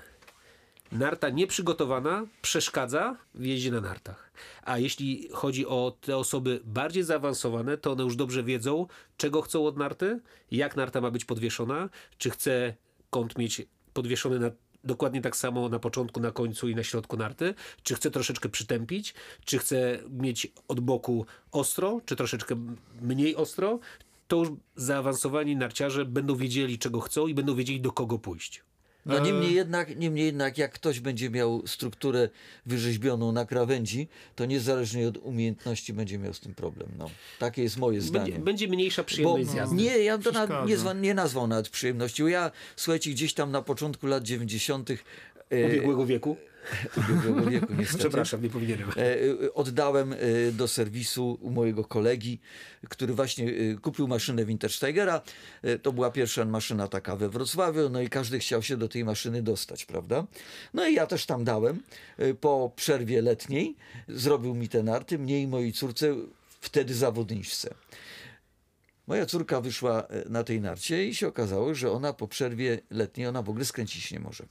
[0.92, 4.32] Narta nieprzygotowana przeszkadza w jeździe na nartach.
[4.64, 9.66] A jeśli chodzi o te osoby bardziej zaawansowane, to one już dobrze wiedzą, czego chcą
[9.66, 10.20] od narty,
[10.52, 12.74] jak narta ma być podwieszona, czy chce
[13.10, 13.62] kąt mieć
[13.94, 14.52] podwieszony na,
[14.84, 19.14] dokładnie tak samo na początku, na końcu i na środku narty, czy chce troszeczkę przytępić,
[19.46, 22.56] czy chce mieć od boku ostro, czy troszeczkę
[23.02, 23.80] mniej ostro.
[24.28, 28.64] To już zaawansowani narciarze będą wiedzieli, czego chcą i będą wiedzieli, do kogo pójść.
[29.10, 32.30] No niemniej jednak, niemniej jednak, jak ktoś będzie miał strukturę
[32.66, 36.90] wyrzeźbioną na krawędzi, to niezależnie od umiejętności będzie miał z tym problem.
[36.98, 38.26] No, takie jest moje zdanie.
[38.26, 39.76] Będzie, będzie mniejsza Bo przyjemność z jazdy.
[39.76, 42.28] nie, ja to na, nie, zwa, nie nazwał nawet przyjemnością.
[42.28, 44.90] Ja, słuchajcie, gdzieś tam na początku lat 90.
[45.50, 46.38] E, ubiegłego wieku.
[46.98, 48.00] ubiegłego wieku niestety.
[48.00, 48.90] Przepraszam, nie powinienem.
[48.90, 50.18] E, e, oddałem e,
[50.52, 52.40] do serwisu u mojego kolegi,
[52.90, 55.22] który właśnie kupił maszynę Wintersteigera.
[55.82, 59.42] To była pierwsza maszyna taka we Wrocławiu, no i każdy chciał się do tej maszyny
[59.42, 60.26] dostać, prawda?
[60.74, 61.82] No i ja też tam dałem.
[62.42, 63.76] Po przerwie letniej
[64.08, 66.16] zrobił mi te narty, mnie i mojej córce,
[66.62, 67.74] wtedy zawodniczce.
[69.08, 73.42] Moja córka wyszła na tej narcie i się okazało, że ona po przerwie letniej, ona
[73.42, 74.46] w ogóle skręcić nie może.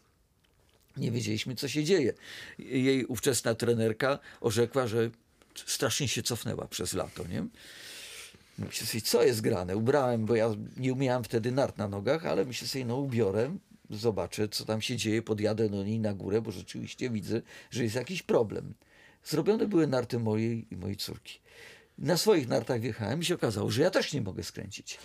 [0.99, 2.13] Nie wiedzieliśmy, co się dzieje.
[2.59, 5.11] Jej ówczesna trenerka orzekła, że
[5.55, 7.47] strasznie się cofnęła przez lato, nie?
[8.59, 9.77] Myślę sobie, co jest grane?
[9.77, 13.57] Ubrałem, bo ja nie umiałem wtedy nart na nogach, ale myślę sobie, no ubiorę,
[13.91, 17.95] zobaczę, co tam się dzieje, podjadę do niej na górę, bo rzeczywiście widzę, że jest
[17.95, 18.75] jakiś problem.
[19.25, 21.41] Zrobione były narty mojej i mojej córki.
[21.99, 24.99] Na swoich nartach wjechałem i się okazało, że ja też nie mogę skręcić.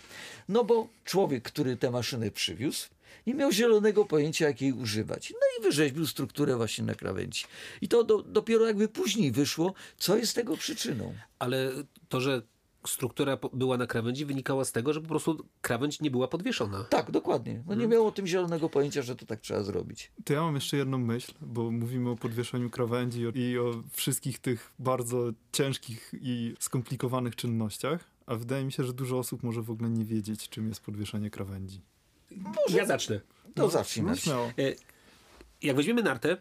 [0.50, 2.88] No bo człowiek, który tę maszynę przywiózł,
[3.28, 5.30] nie miał zielonego pojęcia, jak jej używać.
[5.32, 7.44] No i wyrzeźbił strukturę właśnie na krawędzi.
[7.82, 11.14] I to do, dopiero jakby później wyszło, co jest tego przyczyną.
[11.40, 11.72] Ale
[12.10, 12.42] to, że
[12.88, 16.84] struktura była na krawędzi, wynikało z tego, że po prostu krawędź nie była podwieszona.
[16.84, 17.64] Tak, dokładnie.
[17.68, 20.12] No nie miał o tym zielonego pojęcia, że to tak trzeba zrobić.
[20.26, 23.84] To ja mam jeszcze jedną myśl, bo mówimy o podwieszeniu krawędzi i o- i o
[23.92, 29.62] wszystkich tych bardzo ciężkich i skomplikowanych czynnościach, a wydaje mi się, że dużo osób może
[29.62, 31.82] w ogóle nie wiedzieć, czym jest podwieszenie krawędzi.
[32.70, 33.20] Ja zacznę.
[33.56, 34.24] To zacznij No Marcin.
[34.24, 34.46] śmiało.
[34.48, 34.52] E,
[35.62, 36.38] Jak weźmiemy nartę,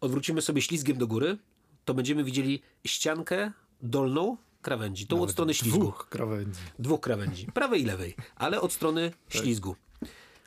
[0.00, 1.38] odwrócimy sobie ślizgiem do góry,
[1.84, 5.78] to będziemy widzieli ściankę dolną krawędzi, tą od strony ślizgu.
[5.78, 6.60] Dwóch krawędzi.
[6.78, 9.76] Dwóch krawędzi, prawej i lewej, ale od strony ślizgu.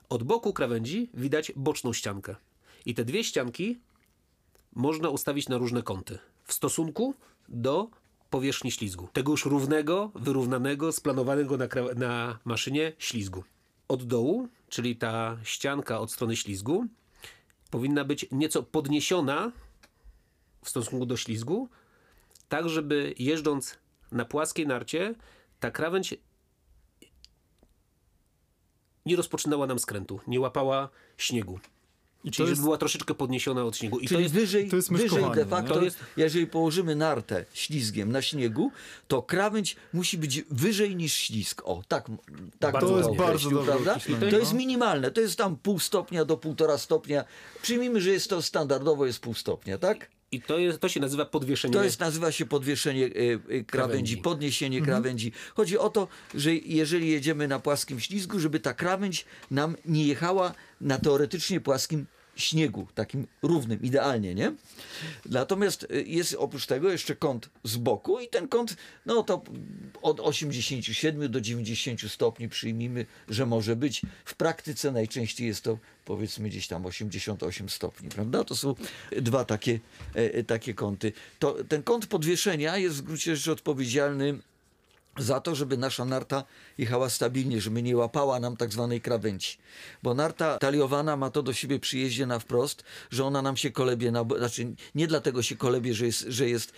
[0.10, 2.36] Od boku krawędzi widać boczną ściankę.
[2.86, 3.80] I te dwie ścianki
[4.76, 7.14] można ustawić na różne kąty w stosunku
[7.50, 7.90] do
[8.30, 9.08] powierzchni ślizgu.
[9.14, 13.44] Tego już równego, wyrównanego, splanowanego na, na maszynie ślizgu.
[13.88, 16.86] Od dołu, czyli ta ścianka od strony ślizgu,
[17.72, 19.52] powinna być nieco podniesiona
[20.64, 21.70] w stosunku do ślizgu,
[22.50, 23.78] tak żeby jeżdżąc
[24.12, 25.16] na płaskiej narcie,
[25.60, 26.16] ta krawędź
[29.06, 31.60] nie rozpoczynała nam skrętu, nie łapała śniegu.
[32.26, 34.00] I Czyli to jest, żeby była troszeczkę podniesiona od śniegu.
[34.00, 35.74] I Czyli to jest, wyżej, to jest wyżej de facto?
[35.74, 38.72] To jest- jeżeli położymy nartę ślizgiem na śniegu,
[39.08, 41.62] to krawędź musi być wyżej niż ślizg.
[41.66, 42.08] O, tak,
[42.60, 43.96] tak Bardzo bym jest to bardzo prawda?
[43.96, 44.38] To no.
[44.38, 47.26] jest minimalne, to jest tam pół stopnia do półtora stopnia.
[47.62, 50.10] Przyjmijmy, że jest to standardowo jest pół stopnia, tak?
[50.32, 51.74] I to, jest, to się nazywa podwieszenie.
[51.74, 53.10] To jest, nazywa się podwieszenie e, e,
[53.40, 54.18] krawędzi, Krawędzi.
[54.18, 55.32] podniesienie krawędzi.
[55.56, 60.54] Chodzi o to, że jeżeli jedziemy na płaskim ślizgu, żeby ta krawędź nam nie jechała
[60.82, 62.06] na teoretycznie płaskim
[62.36, 64.54] śniegu, takim równym, idealnie, nie?
[65.26, 69.44] Natomiast e, jest oprócz tego jeszcze kąt z boku i ten kąt, no to
[70.02, 74.02] od 87 do 90 stopni przyjmijmy, że może być.
[74.26, 78.44] W praktyce najczęściej jest to powiedzmy gdzieś tam 88 stopni, prawda?
[78.44, 78.76] To są
[79.12, 79.80] dwa takie,
[80.14, 81.14] e, takie kąty.
[81.40, 84.40] To, ten kąt podwieszenia jest w gruncie rzeczy odpowiedzialny
[85.18, 86.44] za to, żeby nasza narta
[86.78, 89.58] jechała stabilnie, żeby nie łapała nam tak zwanej krawędzi.
[90.04, 93.72] Bo narta taliowana ma to do siebie przy jeździe na wprost, że ona nam się
[93.72, 96.74] kolebie, na, znaczy nie dlatego się kolebie, że jest, że jest,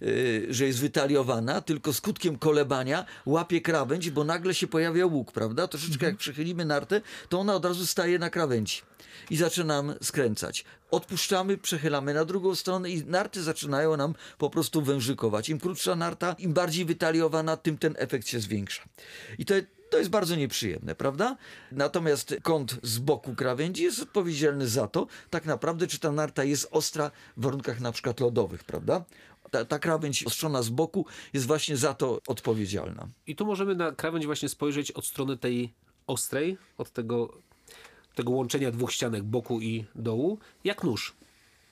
[0.00, 5.68] yy, że jest wytaliowana, tylko skutkiem kolebania łapie krawędź, bo nagle się pojawia łuk, prawda?
[5.68, 8.89] Troszeczkę jak przychylimy nartę, to ona od razu staje na krawędzi
[9.30, 10.64] i zaczynam skręcać.
[10.90, 15.48] Odpuszczamy, przechylamy na drugą stronę i narty zaczynają nam po prostu wężykować.
[15.48, 18.82] Im krótsza narta, im bardziej wytaliowana, tym ten efekt się zwiększa.
[19.38, 19.54] I to,
[19.90, 21.36] to jest bardzo nieprzyjemne, prawda?
[21.72, 26.68] Natomiast kąt z boku krawędzi jest odpowiedzialny za to, tak naprawdę, czy ta narta jest
[26.70, 29.04] ostra w warunkach na przykład lodowych, prawda?
[29.50, 33.08] Ta, ta krawędź ostrzona z boku jest właśnie za to odpowiedzialna.
[33.26, 35.72] I tu możemy na krawędź właśnie spojrzeć od strony tej
[36.06, 37.38] ostrej, od tego,
[38.20, 41.16] tego łączenia dwóch ścianek boku i dołu, jak nóż.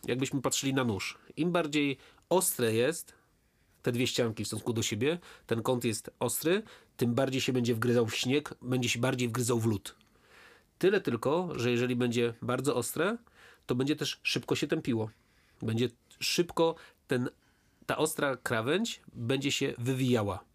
[0.06, 1.18] Jakbyśmy patrzyli na nóż.
[1.36, 1.96] Im bardziej
[2.28, 3.12] ostre jest
[3.82, 6.62] te dwie ścianki w stosunku do siebie, ten kąt jest ostry,
[6.96, 9.94] tym bardziej się będzie wgryzał w śnieg, będzie się bardziej wgryzał w lód.
[10.78, 13.16] Tyle tylko, że jeżeli będzie bardzo ostre,
[13.66, 15.10] to będzie też szybko się tępiło.
[15.62, 15.88] Będzie
[16.20, 16.74] szybko
[17.06, 17.28] ten,
[17.86, 20.47] ta ostra krawędź będzie się wywijała.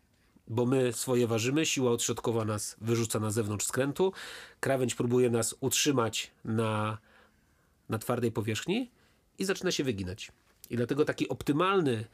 [0.47, 4.13] Bo my swoje ważymy, siła odśrodkowa nas wyrzuca na zewnątrz skrętu,
[4.59, 6.97] krawędź próbuje nas utrzymać na,
[7.89, 8.91] na twardej powierzchni
[9.39, 10.31] i zaczyna się wyginać.
[10.69, 12.05] I dlatego taki optymalny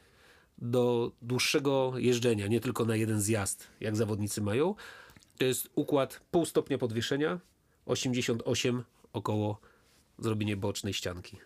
[0.57, 4.75] do dłuższego jeżdżenia, nie tylko na jeden zjazd, jak zawodnicy mają,
[5.37, 7.39] to jest układ pół stopnia podwieszenia,
[7.85, 9.59] 88 około
[10.19, 11.37] zrobienie bocznej ścianki.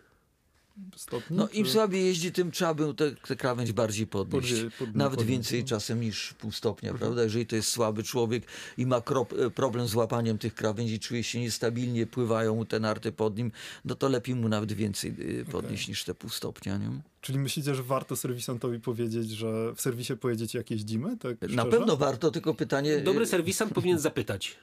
[0.96, 4.52] Stopni, No im słabiej jeździ, tym trzeba by tę tę krawędź bardziej podnieść.
[4.54, 5.66] Podnie- pod- Nawet podnieść, więcej no.
[5.68, 7.22] czasem niż pół stopnia, prawda?
[7.22, 8.42] Jeżeli to jest słaby człowiek
[8.78, 12.80] i ma krop, e, problem z łapaniem tych krawędzi, czuje się niestabilnie, pływają mu te
[12.80, 13.52] narty pod nim,
[13.84, 16.90] no to lepiej mu nawet więcej e, podnieść niż te pół stopnia, nie?
[17.20, 21.16] Czyli myślicie, że warto serwisantowi powiedzieć, że w serwisie pojedziecie jak jeździmy?
[21.16, 21.64] Tak Na szczerze?
[21.78, 22.98] pewno warto, tylko pytanie...
[23.00, 24.56] Dobry e, serwisant powinien zapytać,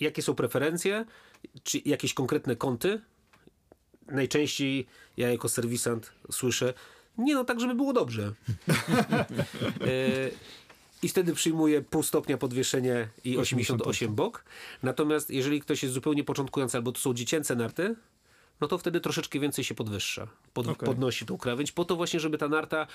[0.00, 1.04] jakie są preferencje,
[1.62, 3.00] czy jakieś konkretne kąty.
[4.08, 6.74] Najczęściej ja jako serwisant słyszę,
[7.18, 8.32] nie no tak, żeby było dobrze.
[9.80, 10.30] E,
[11.02, 14.44] I wtedy przyjmuję pół stopnia podwieszenie i 88 bok.
[14.82, 17.96] Natomiast jeżeli ktoś jest zupełnie początkujący albo to są dziecięce narty,
[18.60, 20.26] no to wtedy troszeczkę więcej się podwyższa.
[20.54, 20.86] Pod, Okej.
[20.86, 22.86] Podnosi tą krawędź, po to właśnie, żeby ta narta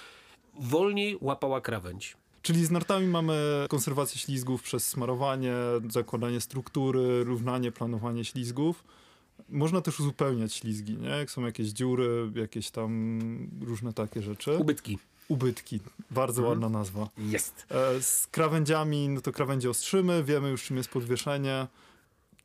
[0.54, 2.18] wolniej łapała krawędź.
[2.42, 5.54] Czyli z nartami mamy konserwację ślizgów przez smarowanie,
[5.90, 8.84] zakładanie struktury, równanie, planowanie ślizgów.
[9.50, 11.10] Można też uzupełniać ślizgi, nie?
[11.10, 13.20] Jak są jakieś dziury, jakieś tam
[13.62, 14.58] różne takie rzeczy.
[14.58, 14.98] Ubytki.
[15.28, 15.80] Ubytki.
[16.12, 17.10] Bardzo ładna nazwa.
[17.18, 17.66] Jest.
[17.70, 21.68] E, z krawędziami, no to krawędzie ostrzymy, wiemy już czym jest podwieszenie.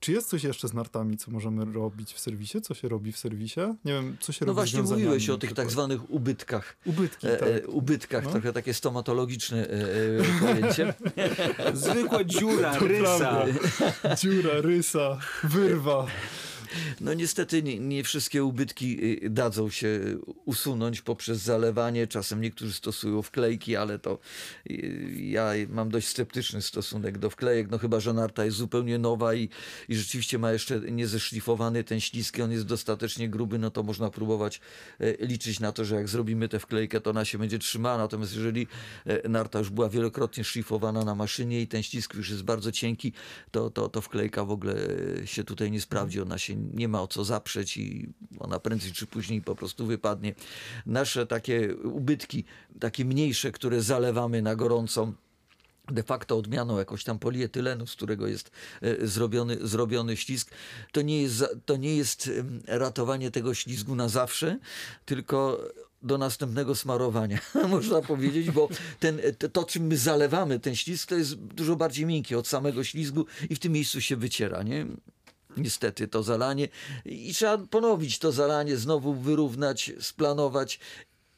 [0.00, 2.60] Czy jest coś jeszcze z nartami, co możemy robić w serwisie?
[2.60, 3.60] Co się robi w serwisie?
[3.84, 6.76] Nie wiem, co się No robi właśnie mówiłeś o tych tak zwanych ubytkach.
[6.86, 7.48] Ubytki, E, tak.
[7.48, 8.30] e, ubytkach, No.
[8.30, 10.94] trochę takie stomatologiczne e, e, pojęcie.
[11.74, 13.18] Zwykła dziura, To rysa.
[13.18, 13.46] prawda.
[14.16, 16.06] Dziura, rysa, wyrwa.
[17.00, 20.00] No niestety nie, nie wszystkie ubytki y, dadzą się
[20.44, 22.06] usunąć poprzez zalewanie.
[22.06, 24.18] Czasem niektórzy stosują wklejki, ale to
[24.70, 29.34] y, ja mam dość sceptyczny stosunek do wklejek, no chyba, że narta jest zupełnie nowa
[29.34, 29.48] i,
[29.88, 34.60] i rzeczywiście ma jeszcze niezeszlifowany ten śliski, on jest dostatecznie gruby, no to można próbować
[35.20, 37.98] liczyć na to, że jak zrobimy tę wklejkę, to ona się będzie trzymała.
[37.98, 38.66] Natomiast jeżeli
[39.28, 43.12] narta już była wielokrotnie szlifowana na maszynie i ten ślisk już jest bardzo cienki,
[43.50, 44.74] to, to, to wklejka w ogóle
[45.24, 46.20] się tutaj nie sprawdzi.
[46.20, 50.34] Ona się nie ma o co zaprzeć i ona prędzej czy później po prostu wypadnie.
[50.86, 52.44] Nasze takie ubytki,
[52.80, 55.12] takie mniejsze, które zalewamy na gorąco,
[55.88, 58.50] de facto odmianą jakoś tam polietylenu, z którego jest
[58.82, 60.50] e, zrobiony, zrobiony ślizg,
[60.92, 62.30] to nie, jest, to nie jest
[62.66, 64.58] ratowanie tego ślizgu na zawsze,
[65.04, 65.60] tylko
[66.02, 68.68] do następnego smarowania, można powiedzieć, bo
[69.00, 69.20] ten,
[69.52, 73.54] to, czym my zalewamy ten ślizg, to jest dużo bardziej miękkie od samego ślizgu i
[73.54, 74.86] w tym miejscu się wyciera, nie?
[75.56, 76.68] Niestety to zalanie
[77.04, 80.80] i trzeba ponowić to zalanie, znowu wyrównać, splanować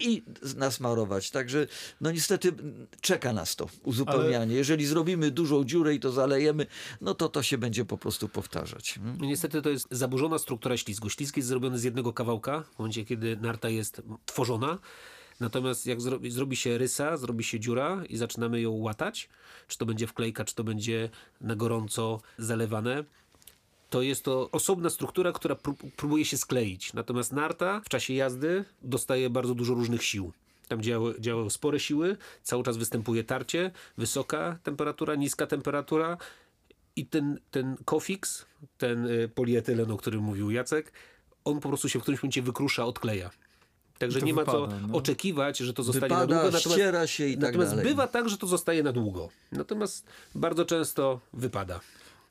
[0.00, 0.22] i
[0.56, 1.30] nasmarować.
[1.30, 1.66] Także
[2.00, 2.52] no niestety
[3.00, 4.36] czeka nas to uzupełnianie.
[4.36, 4.54] Ale...
[4.54, 6.66] Jeżeli zrobimy dużą dziurę i to zalejemy,
[7.00, 8.94] no to to się będzie po prostu powtarzać.
[8.94, 9.16] Hmm?
[9.20, 11.10] No niestety to jest zaburzona struktura ślizgu.
[11.10, 14.78] Ślizg jest zrobiony z jednego kawałka, w momencie kiedy narta jest tworzona.
[15.40, 19.28] Natomiast jak zrobi, zrobi się rysa, zrobi się dziura i zaczynamy ją łatać,
[19.68, 23.04] czy to będzie wklejka, czy to będzie na gorąco zalewane,
[23.90, 25.56] to jest to osobna struktura, która
[25.96, 26.92] próbuje się skleić.
[26.92, 30.32] Natomiast narta w czasie jazdy dostaje bardzo dużo różnych sił.
[30.68, 36.16] Tam działają, działają spore siły, cały czas występuje tarcie, wysoka temperatura, niska temperatura
[36.96, 38.46] i ten, ten kofix,
[38.78, 40.92] ten y, polietylen, o którym mówił Jacek,
[41.44, 43.30] on po prostu się w którymś momencie wykrusza, odkleja.
[43.98, 44.94] Także nie wypada, ma co no.
[44.94, 46.58] oczekiwać, że to zostanie wypada, na długo.
[46.58, 47.86] Natomiast, się i tak natomiast dalej.
[47.86, 49.28] bywa tak, że to zostaje na długo.
[49.52, 51.80] Natomiast bardzo często wypada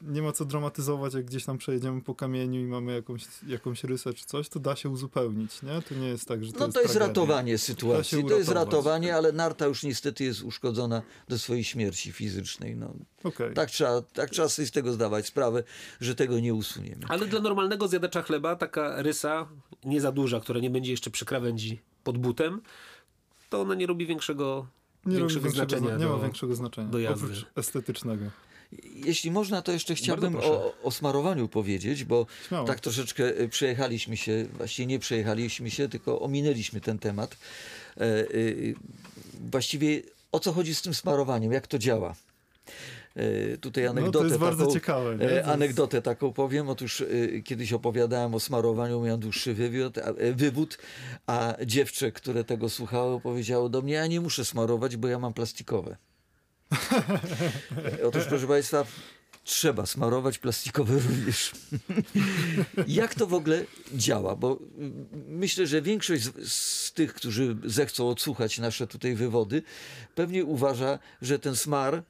[0.01, 4.13] nie ma co dramatyzować, jak gdzieś tam przejedziemy po kamieniu i mamy jakąś, jakąś rysę
[4.13, 5.81] czy coś, to da się uzupełnić, nie?
[5.81, 7.07] To nie jest tak, że to no, jest to jest tragedia.
[7.07, 12.75] ratowanie sytuacji, to jest ratowanie, ale narta już niestety jest uszkodzona do swojej śmierci fizycznej.
[12.75, 12.93] No.
[13.23, 13.53] Okay.
[13.53, 15.63] Tak, trzeba, tak trzeba sobie z tego zdawać sprawę,
[16.01, 17.01] że tego nie usuniemy.
[17.07, 19.47] Ale dla normalnego zjadacza chleba taka rysa
[19.85, 22.61] nie za duża, która nie będzie jeszcze przy krawędzi pod butem,
[23.49, 24.67] to ona nie robi większego,
[25.05, 25.97] nie większego, większego znaczenia.
[25.97, 27.25] Nie ma większego znaczenia, do jazdy.
[27.25, 28.25] oprócz estetycznego.
[29.05, 32.67] Jeśli można, to jeszcze chciałbym o, o smarowaniu powiedzieć, bo Śmiało.
[32.67, 37.37] tak troszeczkę e, przejechaliśmy się, właściwie nie przejechaliśmy się, tylko ominęliśmy ten temat.
[37.97, 38.25] E, e,
[39.51, 40.01] właściwie
[40.31, 42.15] o co chodzi z tym smarowaniem, jak to działa?
[43.61, 45.45] Tutaj anegdotę, no, to jest taką, bardzo ciekawe.
[45.45, 46.69] Anegdotę taką powiem.
[46.69, 47.03] Otóż
[47.45, 49.95] kiedyś opowiadałem o smarowaniu, miałem dłuższy wywód,
[50.35, 50.77] wywód,
[51.27, 55.33] a dziewczę, które tego słuchało, powiedziało do mnie, ja nie muszę smarować, bo ja mam
[55.33, 55.97] plastikowe.
[58.07, 58.85] Otóż, proszę Państwa,
[59.43, 61.51] trzeba smarować plastikowe również.
[62.87, 64.35] Jak to w ogóle działa?
[64.35, 64.59] Bo
[65.27, 69.63] myślę, że większość z, z, tych, którzy zechcą odsłuchać nasze tutaj wywody,
[70.15, 72.03] pewnie uważa, że ten smar,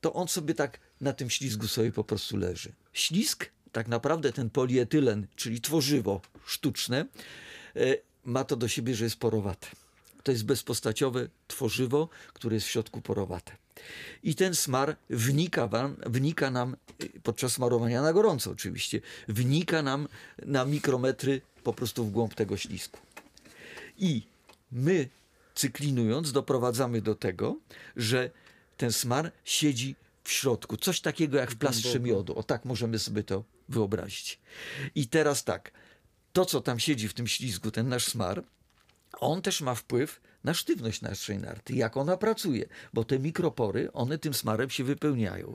[0.00, 2.72] to on sobie tak na tym ślizgu sobie po prostu leży.
[2.92, 7.06] Ślizg, tak naprawdę ten polietylen, czyli tworzywo sztuczne,
[7.76, 9.66] e, ma to do siebie, że jest porowate.
[10.22, 13.52] To jest bezpostaciowe tworzywo, które jest w środku porowate.
[14.22, 20.08] I ten smar wnika, wam, wnika nam y, podczas smarowania na gorąco oczywiście, wnika nam
[20.46, 22.98] na mikrometry po prostu w głąb tego ślisku.
[23.98, 24.22] I
[24.72, 25.08] my
[25.54, 27.56] cyklinując doprowadzamy do tego,
[27.96, 28.30] że
[28.76, 30.76] ten smar siedzi w środku.
[30.76, 32.38] Coś takiego jak w plastrze miodu.
[32.38, 34.38] O tak możemy sobie to wyobrazić.
[34.94, 35.72] I teraz tak,
[36.32, 38.44] to co tam siedzi w tym ślizgu, ten nasz smar,
[39.12, 44.18] on też ma wpływ na sztywność naszej narty, jak ona pracuje, bo te mikropory, one
[44.18, 45.52] tym smarem się wypełniają.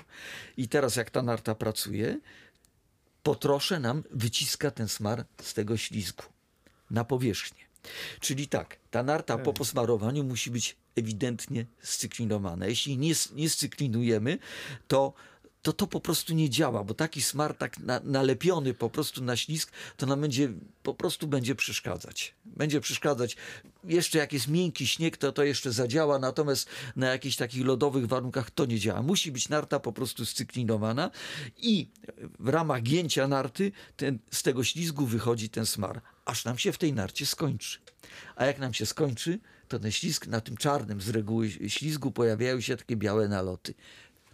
[0.57, 2.19] I teraz jak ta narta pracuje,
[3.23, 6.23] po trosze nam wyciska ten smar z tego ślizgu
[6.91, 7.65] na powierzchnię.
[8.19, 12.67] Czyli tak, ta narta po posmarowaniu musi być ewidentnie scyklinowana.
[12.67, 14.37] Jeśli nie, nie scyklinujemy,
[14.87, 15.13] to
[15.65, 19.35] to to po prostu nie działa, bo taki smar tak na, nalepiony po prostu na
[19.35, 20.49] ślisk, to nam będzie,
[20.83, 22.33] po prostu będzie przeszkadzać.
[22.45, 23.37] Będzie przeszkadzać.
[23.83, 28.51] Jeszcze jak jest miękki śnieg, to to jeszcze zadziała, natomiast na jakichś takich lodowych warunkach
[28.51, 29.01] to nie działa.
[29.01, 31.11] Musi być narta po prostu scyklinowana
[31.57, 31.89] i
[32.39, 36.77] w ramach gięcia narty ten, z tego ślizgu wychodzi ten smar, aż nam się w
[36.77, 37.79] tej narcie skończy.
[38.35, 42.61] A jak nam się skończy, to ten ślizg, na tym czarnym z reguły ślizgu pojawiają
[42.61, 43.73] się takie białe naloty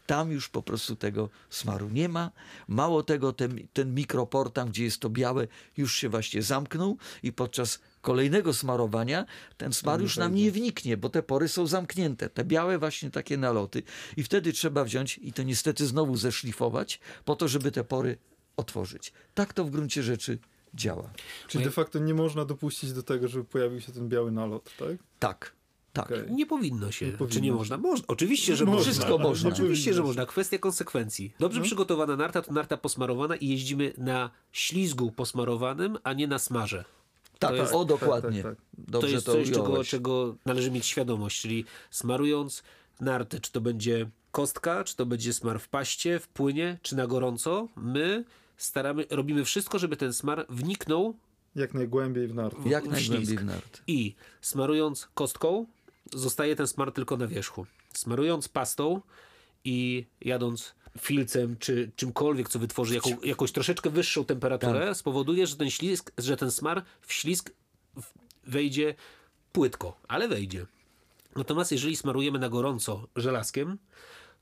[0.05, 2.31] tam już po prostu tego smaru nie ma.
[2.67, 7.33] Mało tego, ten, ten mikropor tam, gdzie jest to białe, już się właśnie zamknął i
[7.33, 9.25] podczas kolejnego smarowania
[9.57, 12.29] ten smar już nam nie wniknie, bo te pory są zamknięte.
[12.29, 13.83] Te białe właśnie takie naloty
[14.17, 18.17] i wtedy trzeba wziąć i to niestety znowu zeszlifować po to, żeby te pory
[18.57, 19.13] otworzyć.
[19.33, 20.37] Tak to w gruncie rzeczy
[20.73, 21.09] działa.
[21.47, 24.97] Czyli de facto nie można dopuścić do tego, żeby pojawił się ten biały nalot, tak?
[25.19, 25.60] Tak.
[25.93, 26.05] Tak.
[26.05, 26.27] Okay.
[26.29, 27.05] Nie powinno się.
[27.05, 27.77] Nie powinno Czy nie można?
[27.77, 28.05] Można.
[28.07, 28.81] Oczywiście, że można.
[28.81, 29.49] Wszystko można.
[29.49, 30.25] Oczywiście, że można.
[30.25, 31.33] Kwestia konsekwencji.
[31.39, 31.65] Dobrze no.
[31.65, 36.85] przygotowana narta to narta posmarowana i jeździmy na ślizgu posmarowanym, a nie na smarze.
[37.39, 38.43] Tak, jest, o dokładnie.
[38.43, 38.85] Tak, tak, tak.
[38.91, 42.63] Dobrze to jest to coś, czego, czego należy mieć świadomość, czyli smarując
[42.99, 47.07] nartę, czy to będzie kostka, czy to będzie smar w paście, w płynie, czy na
[47.07, 48.23] gorąco, my
[48.57, 51.15] staramy, robimy wszystko, żeby ten smar wniknął
[51.55, 52.65] jak najgłębiej w nart.
[52.65, 53.81] Jak najgłębiej w nart.
[53.87, 55.65] I smarując kostką,
[56.13, 57.65] zostaje ten smar tylko na wierzchu.
[57.93, 59.01] Smarując pastą
[59.63, 64.97] i jadąc filcem czy czymkolwiek, co wytworzy jaką, jakąś troszeczkę wyższą temperaturę, tak.
[64.97, 67.51] spowoduje, że ten ślisk, że ten smar w ślisk
[68.47, 68.95] wejdzie
[69.51, 70.65] płytko, ale wejdzie.
[71.35, 73.77] Natomiast jeżeli smarujemy na gorąco żelazkiem,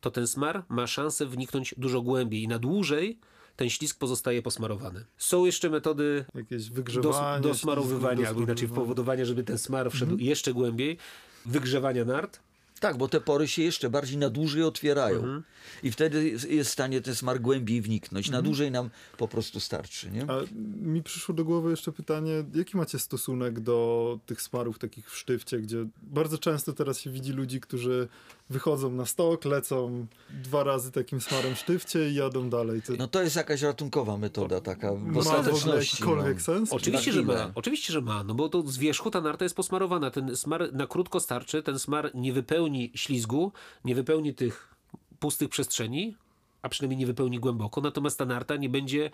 [0.02, 3.20] to ten smar ma szansę wniknąć dużo głębiej i na dłużej
[3.56, 5.06] ten ślizg pozostaje posmarowany.
[5.18, 7.44] Są jeszcze metody Jakieś do, wygrzewanie.
[7.44, 8.82] do smarowywania, ślizgu, albo inaczej dosmarowywania.
[8.82, 10.98] powodowania, żeby ten smar wszedł jeszcze głębiej,
[11.46, 12.40] wygrzewania nart.
[12.80, 15.18] Tak, bo te pory się jeszcze bardziej na dłużej otwierają.
[15.18, 15.44] Mhm.
[15.84, 18.28] I wtedy jest- w stanie ten smar głębiej wniknąć.
[18.28, 18.44] Mhm.
[18.44, 20.12] Na dłużej nam po prostu starczy.
[20.12, 20.24] Nie?
[20.24, 20.42] A
[20.82, 25.60] mi przyszło do głowy jeszcze pytanie, jaki macie stosunek do tych smarów takich w sztywcie,
[25.60, 28.08] gdzie bardzo często teraz się widzi ludzi, którzy
[28.50, 32.82] wychodzą na stok, lecą dwa razy takim smarem w sztywcie i jadą dalej.
[32.82, 35.96] To No to jest jakaś ratunkowa metoda taka w ma w ogóle ostateczności.
[35.96, 36.44] jakikolwiek no.
[36.44, 36.74] sens?
[36.74, 37.38] Oczywiście, że chwilę.
[37.38, 37.52] ma.
[37.56, 40.12] Oczywiście, że ma, no bo to z wierzchu ta narta jest posmarowana.
[40.12, 43.52] Ten smar na krótko starczy, ten smar nie wypełni ślizgu,
[43.86, 44.76] nie wypełni tych
[45.20, 46.16] pustych przestrzeni,
[46.62, 49.12] a przynajmniej nie wypełni głęboko, natomiast ta narta nie będzie,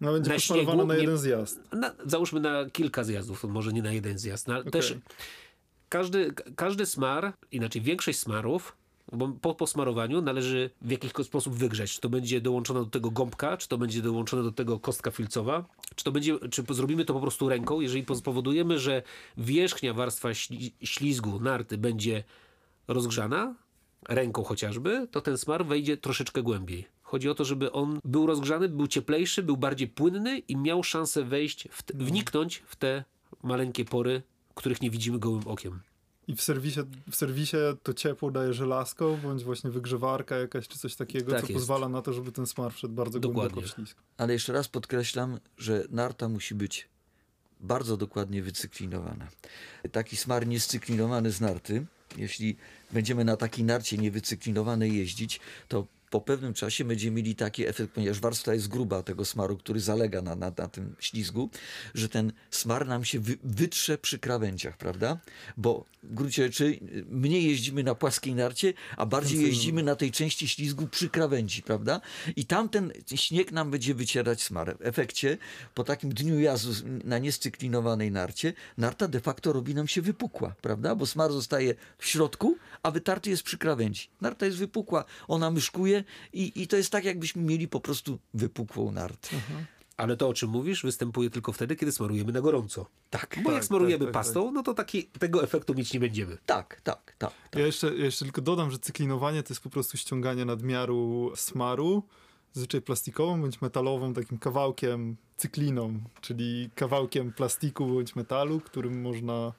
[0.00, 1.60] No będzie na posmarowana śniegu na nie- jeden zjazd.
[1.72, 4.48] na, załóżmy na kilka zjazdów, może nie na jeden zjazd.
[4.48, 4.94] Na, Też
[5.88, 8.76] każdy, ka- każdy smar, inaczej większość smarów,
[9.12, 11.92] bo po posmarowaniu należy w jakiś sposób wygrzać.
[11.94, 15.64] Czy to będzie dołączona do tego gąbka, czy to będzie dołączona do tego kostka filcowa,
[15.94, 17.80] czy to będzie, czy zrobimy to po prostu ręką.
[17.80, 19.02] Jeżeli spowodujemy, że
[19.36, 22.24] wierzchnia warstwa śli- ślizgu narty będzie
[22.88, 23.54] rozgrzana,
[24.08, 26.88] ręką chociażby, to ten smar wejdzie troszeczkę głębiej.
[27.02, 31.24] Chodzi o to, żeby on był rozgrzany, był cieplejszy, był bardziej płynny i miał szansę
[31.24, 33.04] wejść, w te, wniknąć w te
[33.42, 34.22] maleńkie pory,
[34.54, 35.80] których nie widzimy gołym okiem.
[36.28, 36.80] I w serwisie,
[37.10, 41.46] w serwisie to ciepło daje żelazko, bądź właśnie wygrzewarka jakaś, czy coś takiego, Tak co
[41.46, 41.52] jest.
[41.54, 43.50] pozwala na to, żeby ten smar wszedł bardzo Dokładnie.
[43.50, 43.96] głęboko w ślizg.
[44.16, 46.88] Ale jeszcze raz podkreślam, że narta musi być
[47.60, 49.28] bardzo dokładnie wycyklinowana.
[49.92, 51.86] Taki smar niescyklinowany z narty,
[52.16, 52.56] jeśli
[52.92, 58.20] będziemy na takiej narcie niewycyklinowanej jeździć, to po pewnym czasie będziemy mieli taki efekt, ponieważ
[58.20, 61.50] warstwa jest gruba tego smaru, który zalega na, na, na tym ślizgu,
[61.94, 65.18] że ten smar nam się wy, wytrze przy krawędziach, prawda?
[65.56, 70.10] Bo w gruncie rzeczy y, mniej jeździmy na płaskiej narcie, a bardziej jeździmy na tej
[70.10, 72.00] części ślizgu przy krawędzi, prawda?
[72.36, 74.76] I tamten śnieg nam będzie wycierać smar.
[74.78, 75.38] W efekcie,
[75.74, 76.72] po takim dniu jazdu
[77.04, 80.94] na niescyklinowanej narcie, narta de facto robi nam się wypukła, prawda?
[80.94, 84.08] Bo smar zostaje w środku, a wytarty jest przy krawędzi.
[84.20, 88.92] Narta jest wypukła, ona myszkuje i, i to jest tak, jakbyśmy mieli po prostu wypukłą
[88.92, 89.28] nartę.
[89.96, 92.86] Ale to, o czym mówisz, występuje tylko wtedy, kiedy smarujemy na gorąco.
[93.10, 96.00] Tak, Bo jak tak, smarujemy tak, tak, pastą, no to taki, tego efektu mieć nie
[96.00, 96.38] będziemy.
[96.46, 97.32] tak, tak, tak.
[97.54, 102.02] Ja jeszcze, jeszcze tylko dodam, że cyklinowanie to jest po prostu ściąganie nadmiaru smaru,
[102.52, 109.52] zazwyczaj plastikową bądź metalową, takim kawałkiem cykliną, czyli kawałkiem plastiku bądź metalu, którym można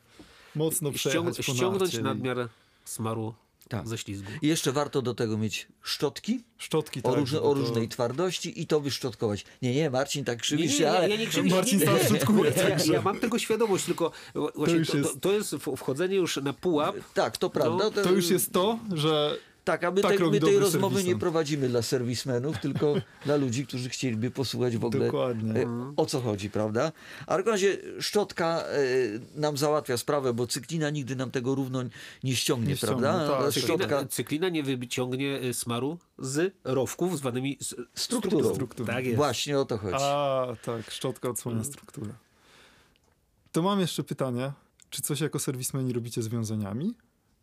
[0.55, 2.49] mocno przejechać Ściąg- po ściągnąć nadmiar
[2.85, 3.33] smaru
[3.69, 3.87] Tak.
[3.87, 4.31] ze ślizgu.
[4.41, 8.61] I jeszcze warto do tego mieć szczotki Szczotki o, tak, różne, o to- różnej twardości
[8.61, 9.45] i to wyszczotkować.
[9.61, 11.09] Nie, nie, Marcin, tak krzywisz nie, się, nie, ale...
[11.09, 14.11] ja nie krzywię, Marcin nie, nie, szczotkuje, Ja, także- ja mam tego świadomość, tylko
[14.55, 16.95] właśnie już to, jest- to, to jest wchodzenie już na pułap.
[17.13, 17.91] Tak, to prawda.
[17.91, 21.81] To już jest to, że Tak, a my, tak my tej rozmowy nie prowadzimy dla
[21.81, 22.95] serwismenów, tylko
[23.25, 25.61] dla ludzi, którzy chcieliby posłuchać w ogóle Dokładnie.
[25.61, 26.91] e, o co chodzi, prawda?
[27.27, 31.83] A w każdym razie szczotka e, nam załatwia sprawę, bo cyklina nigdy nam tego równo
[32.23, 33.27] nie ściągnie, Nie ściągnie, prawda?
[33.27, 33.41] tak.
[33.41, 37.57] Ale Cyklina, Szczotka, cyklina nie wyciągnie y, smaru z rowków zwanymi
[37.95, 38.53] Strukturą.
[38.53, 38.87] Strukturą.
[38.87, 39.15] Tak jest.
[39.17, 39.95] właśnie o to chodzi.
[39.99, 42.13] A, tak, szczotka odsłania strukturę.
[43.51, 44.51] To mam jeszcze pytanie.
[44.89, 46.93] Czy coś jako serwismeni robicie z wiązaniami?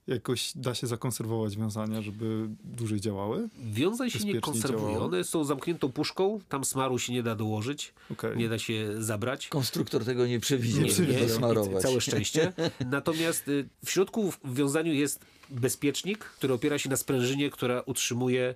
[0.06, 3.48] Jakoś da się zakonserwować wiązania, żeby dłużej działały?
[3.64, 5.04] Wiązań się nie działało.
[5.04, 8.36] One są zamkniętą puszką, tam smaru się nie da dołożyć, Okej.
[8.36, 9.48] nie da się zabrać.
[9.48, 11.28] Konstruktor tego nie przewidział, Nie żeby przewidział.
[11.28, 11.82] zasmarować.
[11.82, 12.52] Całe szczęście.
[12.86, 18.54] Natomiast y, w środku w wiązaniu jest bezpiecznik, który opiera się na sprężynie, która utrzymuje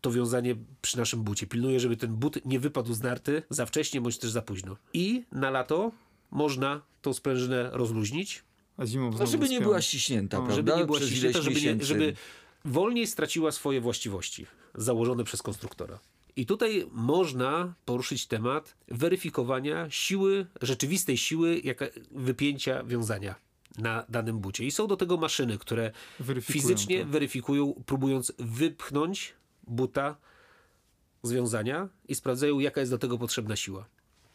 [0.00, 1.46] to wiązanie przy naszym bucie.
[1.46, 4.76] Pilnuje, żeby ten but nie wypadł z narty za wcześnie bądź też za późno.
[4.92, 5.92] I na lato
[6.30, 8.44] można tą sprężynę rozluźnić,
[8.78, 10.54] A zimą No, żeby nie była ściśnięta, prawda?
[10.54, 12.14] żeby nie była Przez ściśnięta, żeby, nie, żeby
[12.64, 15.98] wolniej straciła swoje właściwości założone przez konstruktora.
[16.36, 23.34] I tutaj można poruszyć temat weryfikowania siły, rzeczywistej siły jaka, wypięcia wiązania
[23.78, 24.64] na danym bucie.
[24.64, 27.06] I są do tego maszyny, które Weryfikują fizycznie to.
[27.10, 29.34] weryfikują, próbując wypchnąć
[29.66, 30.16] buta
[31.22, 33.86] z wiązania i sprawdzają, jaka jest do tego potrzebna siła.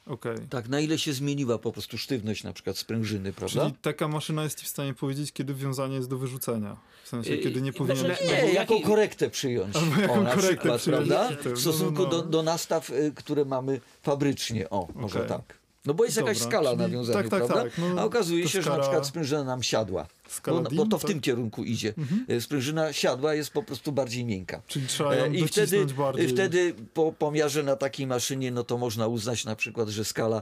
[0.08, 0.38] Okej.
[0.50, 3.62] Tak, na ile się zmieniła po prostu sztywność na przykład sprężyny, prawda?
[3.62, 6.78] Czyli taka maszyna jest w stanie powiedzieć, kiedy wiązanie jest do wyrzucenia.
[7.04, 8.08] W sensie, Yy, kiedy nie znaczy, powinien...
[8.08, 9.76] na- Nie, Jaki- jaką korektę przyjąć.
[9.76, 11.08] Albo jaką o, na korektę przykład, przyjąć.
[11.08, 11.30] prawda?
[11.46, 12.10] No, no, W stosunku no.
[12.10, 14.70] Do, do nastaw, y, które mamy fabrycznie.
[14.70, 15.30] O, może Okej.
[15.30, 15.58] tak.
[15.86, 17.64] No bo jest jakaś Dobra, skala czyli- na wiązaniu, tak, tak, prawda?
[17.64, 20.08] tak, no, A okazuje się, że na przykład sprężyna nam siadła.
[20.46, 21.12] Bo, bo to w tak?
[21.12, 21.94] tym kierunku idzie.
[22.28, 24.62] E, Sprężyna siadła jest po prostu bardziej miękka.
[24.68, 26.28] Czyli trzeba ją E, I wtedy, bardziej.
[26.28, 30.42] wtedy po pomiarze na takiej maszynie, no to można uznać na przykład, że skala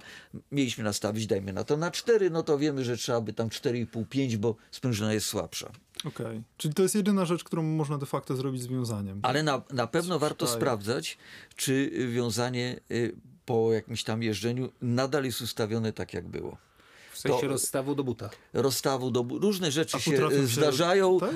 [0.51, 4.37] mieliśmy nastawić, dajmy na to na 4, no to wiemy, że trzeba by tam 4,5-5,
[4.37, 5.71] bo sprężyna jest słabsza.
[6.05, 6.41] Okej.
[6.57, 9.19] Czyli to jest jedyna rzecz, którą można de facto zrobić z wiązaniem.
[9.23, 10.61] Ale na, na pewno warto Sprzedaje.
[10.61, 11.17] sprawdzać,
[11.55, 12.79] czy wiązanie
[13.51, 16.57] po jakimś tam jeżdżeniu nadal jest ustawione tak, jak było.
[17.13, 18.29] W sensie To- rozstawu do buta.
[18.53, 21.19] rozstawu do różne rzeczy się e, się- zdarzają.
[21.19, 21.31] tak?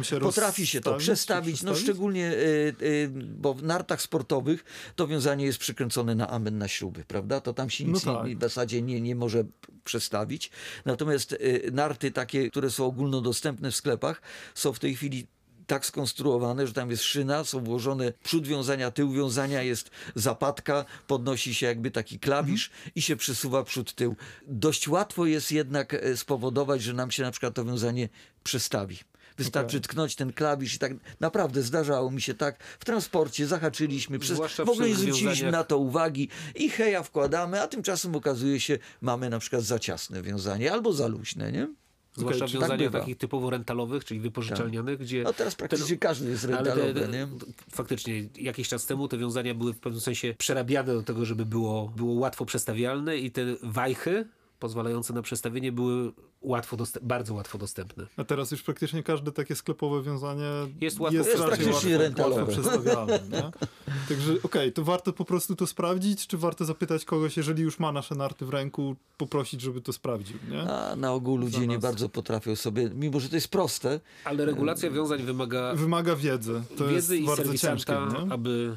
[0.00, 2.36] E, się potrafi się to przestawić, no szczególnie, e,
[2.68, 4.64] e, bo w nartach sportowych
[4.96, 7.40] to wiązanie jest przykręcone na amen na śruby, prawda?
[7.40, 8.26] To tam się No nic tak.
[8.26, 9.44] nie, w zasadzie nie, nie może
[9.84, 10.50] przestawić.
[10.84, 14.22] Natomiast e, narty takie, które są ogólnodostępne w sklepach,
[14.54, 15.26] są w tej chwili
[15.66, 21.54] tak skonstruowane, że tam jest szyna, są włożone przód wiązania, tył wiązania, jest zapadka, podnosi
[21.54, 24.16] się jakby taki klawisz i się przesuwa przód tył.
[24.46, 28.08] Dość łatwo jest jednak e, spowodować, że nam się na przykład to wiązanie
[28.44, 28.98] przestawi.
[29.38, 29.80] Wystarczy Okej.
[29.80, 32.62] tknąć ten klawisz i tak naprawdę zdarzało mi się tak.
[32.62, 37.62] W transporcie zahaczyliśmy, przez, Zwłaszcza w ogóle nie zwróciliśmy na to uwagi i heja wkładamy,
[37.62, 41.68] a tymczasem okazuje się, mamy na przykład za ciasne wiązanie albo za luźne, nie?
[42.16, 43.00] Zwłaszcza czyli tak wiązaniach bywa.
[43.00, 45.22] takich typowo rentalowych, czyli wypożyczalnianych, gdzie...
[45.22, 47.28] No teraz praktycznie każdy jest Ale te, rentalowy, nie?
[47.70, 51.92] faktycznie, jakiś czas temu te wiązania były w pewnym sensie przerabiane do tego, żeby było,
[51.96, 56.12] było łatwo przestawialne i te wajchy pozwalające na przestawienie były
[56.44, 58.06] łatwo bardzo łatwo dostępne.
[58.16, 60.48] A teraz już praktycznie każde takie sklepowe wiązanie
[60.80, 62.44] Jest łatwo- jest jest raczej praktycznie łatwo, rentalowe.
[62.44, 63.58] łatwo?
[64.08, 67.92] Także okej, to warto po prostu to sprawdzić, czy warto zapytać kogoś, jeżeli już ma
[67.92, 70.62] nasze narty w ręku, poprosić, żeby to sprawdził, nie?
[70.62, 74.90] A na ogół ludzie nie bardzo potrafią sobie, mimo że to jest proste, Ale regulacja
[74.90, 76.62] wiązań wymaga Wymaga wiedzy.
[76.76, 78.32] To wiedzy jest i bardzo ciężkie, nie?
[78.32, 78.76] aby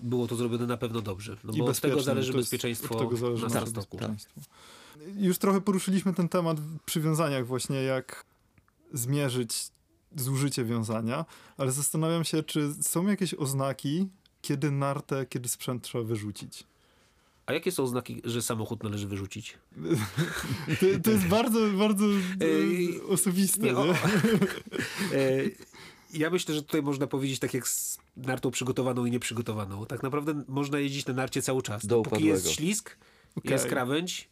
[0.00, 1.36] było to zrobione na pewno dobrze.
[1.44, 3.96] No I bo od tego zależy bezpieczeństwo od tego zależy na startoku.
[3.96, 4.40] bezpieczeństwo.
[5.16, 8.24] Już trochę poruszyliśmy ten temat w przywiązaniach właśnie, jak
[8.92, 9.54] zmierzyć
[10.16, 11.24] zużycie wiązania,
[11.56, 14.08] ale zastanawiam się, czy są jakieś oznaki,
[14.42, 16.64] kiedy nartę, kiedy sprzęt trzeba wyrzucić.
[17.46, 19.58] A jakie są znaki, że samochód należy wyrzucić?
[20.80, 22.04] To, to jest bardzo, bardzo
[22.40, 23.76] Ej, e, osobiste, nie, nie?
[23.78, 23.94] o-
[25.14, 25.42] E,
[26.14, 29.86] Ja myślę, że tutaj można powiedzieć tak jak z nartą przygotowaną i nieprzygotowaną.
[29.86, 31.86] Tak naprawdę można jeździć na narcie cały czas.
[31.86, 32.96] Do Póki jest ślisk,
[33.36, 33.52] Okej.
[33.52, 34.31] jest krawędź e,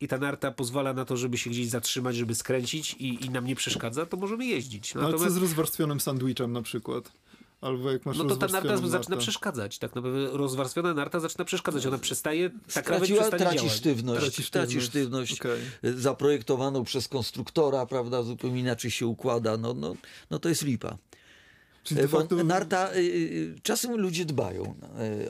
[0.00, 3.46] i ta narta pozwala na to, żeby się gdzieś zatrzymać, żeby skręcić i, i nam
[3.46, 4.96] nie przeszkadza, to możemy jeździć.
[4.96, 7.12] Ale co Natomiast z rozwarstwionym sandwichem na przykład?
[7.60, 9.16] Albo jak masz no to ta narta zaczyna nartę.
[9.16, 9.78] przeszkadzać.
[9.78, 11.86] Tak naprawdę rozwarstwiona narta zaczyna przeszkadzać.
[11.86, 13.72] Ona przestaje, ta krawędź straciła, przestanie traci działać.
[13.72, 15.30] sztywność, Traci traci sztywność.
[15.32, 15.90] sztywność, Okej.
[15.92, 19.94] y, zaprojektowaną przez konstruktora, prawda, zupełnie inaczej się układa, no, no,
[20.30, 20.96] no to jest lipa.
[21.84, 24.74] Czyli E, facto narta, y, y, czasem ludzie dbają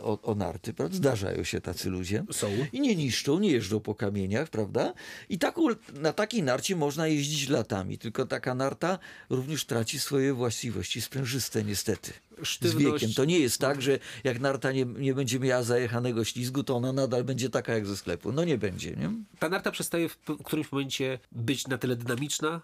[0.03, 0.97] o, o narty, prawda?
[0.97, 2.25] Zdarzają się tacy ludzie.
[2.33, 2.51] Są.
[2.73, 4.93] I nie niszczą, nie jeżdżą po kamieniach, prawda?
[5.29, 8.99] I taką, na takiej narcie można jeździć latami, tylko taka narta
[9.31, 12.13] również traci swoje właściwości sprężyste niestety.
[12.43, 13.15] Z Sztywność- wiekiem.
[13.15, 16.93] To nie jest tak, że jak narta nie, nie będzie miała zajechanego ślizgu, to ona
[16.93, 18.33] nadal będzie taka jak ze sklepu.
[18.33, 19.13] No nie będzie, nie?
[19.39, 22.61] Ta narta przestaje w którymś momencie być na tyle dynamiczna,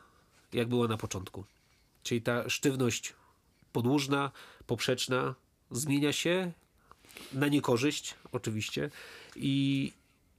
[0.52, 1.44] jak była na początku.
[2.02, 3.14] Czyli ta sztywność
[3.76, 4.30] podłużna,
[4.66, 5.34] poprzeczna
[5.70, 6.52] zmienia się
[7.32, 8.90] na niekorzyść, oczywiście.
[9.36, 9.92] I,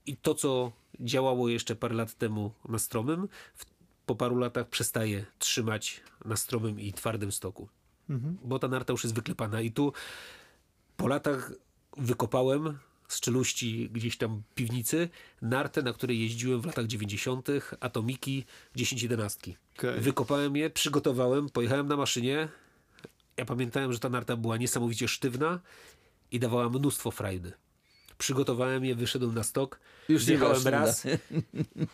[0.06, 3.28] i to, co działało jeszcze parę lat temu na stromym,
[4.06, 7.68] po paru latach przestaje trzymać na stromym i twardym stoku.
[8.44, 9.60] Bo ta narta już jest wyklepana.
[9.60, 9.92] I tu
[10.96, 11.52] po latach
[11.96, 12.78] wykopałem
[13.08, 15.08] z czeluści gdzieś tam piwnicy
[15.42, 17.48] nartę, na której jeździłem w latach 90.
[17.80, 18.44] Atomiki
[18.76, 19.52] 10-11.
[19.78, 20.00] Okej.
[20.00, 22.48] Wykopałem je, przygotowałem, pojechałem na maszynie.
[23.38, 25.60] Ja pamiętałem, że ta narta była niesamowicie sztywna
[26.30, 27.52] i dawała mnóstwo frajdy.
[28.18, 31.06] Przygotowałem je, wyszedłem na stok, Już nie zjechałem raz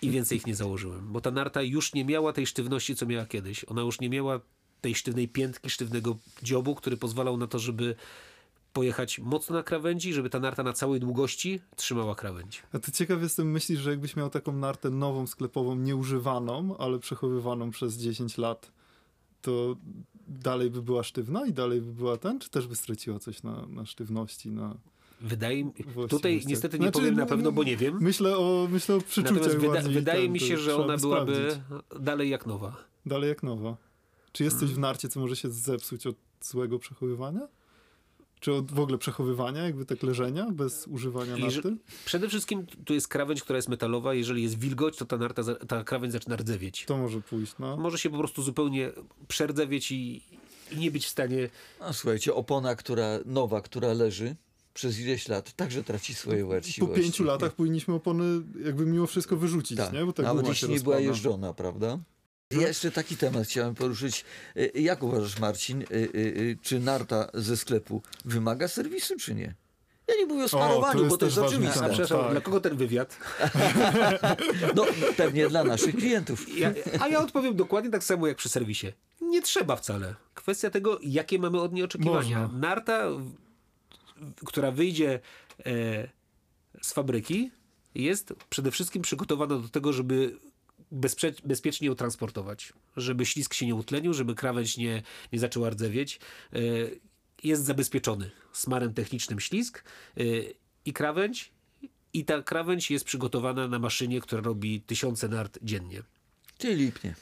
[0.03, 1.12] i więcej ich nie założyłem.
[1.12, 3.64] Bo ta narta już nie miała tej sztywności, co miała kiedyś.
[3.68, 4.40] Ona już nie miała
[4.80, 7.97] tej sztywnej piętki, sztywnego dziobu, który pozwalał na to, żeby
[8.72, 12.62] pojechać mocno na krawędzi, żeby ta narta na całej długości trzymała krawędź.
[12.72, 17.70] A to ciekaw jestem, myślisz, że jakbyś miał taką nartę nową, sklepową, nieużywaną, ale przechowywaną
[17.70, 18.72] przez 10 lat,
[19.42, 19.76] to
[20.29, 23.66] dalej by była sztywna i dalej by była ten, czy też by straciła coś na,
[23.66, 24.75] na sztywności, na...
[25.20, 25.72] Wydaje mi
[26.09, 27.99] tutaj niestety nie Znaczy, powiem na no, pewno, no, bo nie wiem.
[28.01, 31.01] Myślę o, myślę o przeczuciach Natomiast wyda wydaje ten, mi to się, że ona by
[31.01, 32.01] byłaby sprawdzić.
[32.01, 32.77] dalej jak nowa.
[33.07, 33.77] Dalej jak nowa.
[34.33, 34.77] Czy jest coś Mhm.
[34.77, 37.49] w narcie, co może się zepsuć od złego przechowywania?
[38.45, 41.76] Czy od w ogóle przechowywania, jakby tak leżenia, bez używania narty?
[42.05, 44.14] Przede wszystkim tu jest krawędź, która jest metalowa.
[44.14, 46.84] Jeżeli jest wilgoć, to ta, narta, ta krawędź zaczyna rdzewieć.
[46.84, 47.76] To może pójść, no.
[47.76, 48.92] Może się po prostu zupełnie
[49.28, 50.22] przerdzewieć i,
[50.72, 51.49] i nie być w stanie
[51.80, 54.36] A słuchajcie, opona, która nowa, która leży,
[54.74, 57.03] przez ileś lat także traci swoje Po właściwości.
[57.03, 60.05] pięciu latach powinniśmy opony jakby mimo wszystko wyrzucić, Tak, nie?
[60.05, 61.99] Bo tak nawet jeśli nie była jeżdżona, prawda?
[62.61, 64.24] Ja jeszcze taki temat chciałem poruszyć.
[64.57, 69.55] Y, Jak uważasz, Marcin, y, czy narta ze sklepu wymaga serwisu, czy nie?
[70.09, 71.88] Ja nie mówię o smarowaniu, jest bo to jest oczywiste.
[71.88, 72.30] Przepraszam, tak.
[72.30, 73.18] dla kogo ten wywiad?
[74.76, 74.86] No,
[75.16, 76.59] pewnie dla naszych klientów.
[76.59, 78.92] Ja, a ja odpowiem dokładnie tak samo jak przy serwisie.
[79.20, 80.14] Nie trzeba wcale.
[80.34, 82.38] Kwestia tego, jakie mamy od niej oczekiwania.
[82.40, 82.59] Można.
[82.59, 83.07] Narta,
[84.44, 85.20] która wyjdzie
[85.66, 86.09] e,
[86.82, 87.50] z fabryki,
[87.94, 90.36] jest przede wszystkim przygotowana do tego, żeby
[90.93, 92.72] bezprze- bezpiecznie ją transportować.
[92.97, 96.20] Żeby ślisk się nie utlenił, żeby krawędź nie, nie zaczęła rdzewieć.
[96.53, 96.59] E,
[97.43, 99.85] jest zabezpieczony smarem technicznym ślisk
[100.16, 100.22] e,
[100.85, 101.51] i krawędź.
[102.12, 106.03] I ta krawędź jest przygotowana na maszynie, która robi tysiące nart dziennie.
[106.59, 107.14] Czyli lipnie.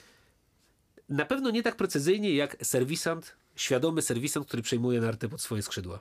[1.08, 6.00] Na pewno nie tak precyzyjnie jak serwisant, świadomy serwisant, który przejmuje nartę pod swoje skrzydła.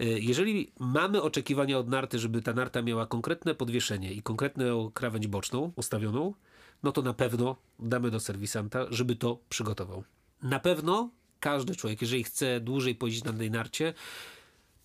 [0.00, 5.26] E, Jeżeli mamy oczekiwania od narty, żeby ta narta miała konkretne podwieszenie i konkretną krawędź
[5.26, 6.34] boczną ustawioną,
[6.82, 10.04] no to na pewno damy do serwisanta, żeby to przygotował.
[10.42, 11.10] Na pewno
[11.40, 13.94] każdy człowiek, jeżeli chce dłużej pojeździć na tej narcie,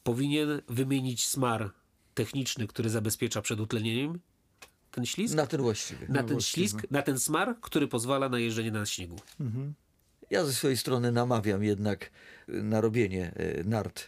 [0.04, 1.72] powinien wymienić smar
[2.14, 4.20] techniczny, który zabezpiecza przed utlenieniem
[4.92, 6.06] ten ślizg, Na ten właściwy.
[6.10, 6.68] na ten właściwy.
[6.68, 9.16] ślizg, na ten smar, który pozwala na jeżdżenie na śniegu.
[10.30, 12.12] Ja ze swojej strony namawiam jednak
[12.48, 14.08] na robienie y, nart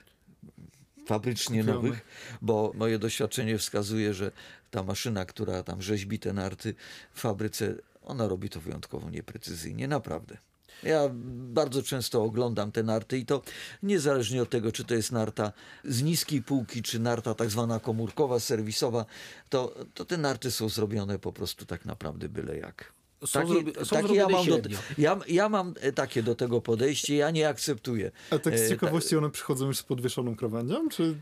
[1.09, 1.83] fabrycznie Kupionych.
[1.83, 2.05] nowych,
[2.41, 4.31] bo moje doświadczenie wskazuje, że
[4.71, 6.75] ta maszyna, która tam rzeźbi te narty
[7.13, 10.37] w fabryce, ona robi to wyjątkowo nieprecyzyjnie, naprawdę.
[10.83, 11.09] Ja
[11.53, 13.41] bardzo często oglądam te narty i to
[13.83, 15.51] niezależnie od tego, czy to jest narta
[15.83, 19.05] z niskiej półki, czy narta tak zwana komórkowa, serwisowa,
[19.49, 22.98] to, to te narty są zrobione po prostu tak naprawdę byle jak.
[23.25, 26.35] Są, Takie- zrobi- są takie ja, zrobione mam do, ja, ja mam e, takie do
[26.35, 28.11] tego podejście, ja nie akceptuję.
[28.31, 30.89] A tak E, z ta- ciekawości one przychodzą już z podwieszoną krawędzią?
[30.89, 31.15] Czy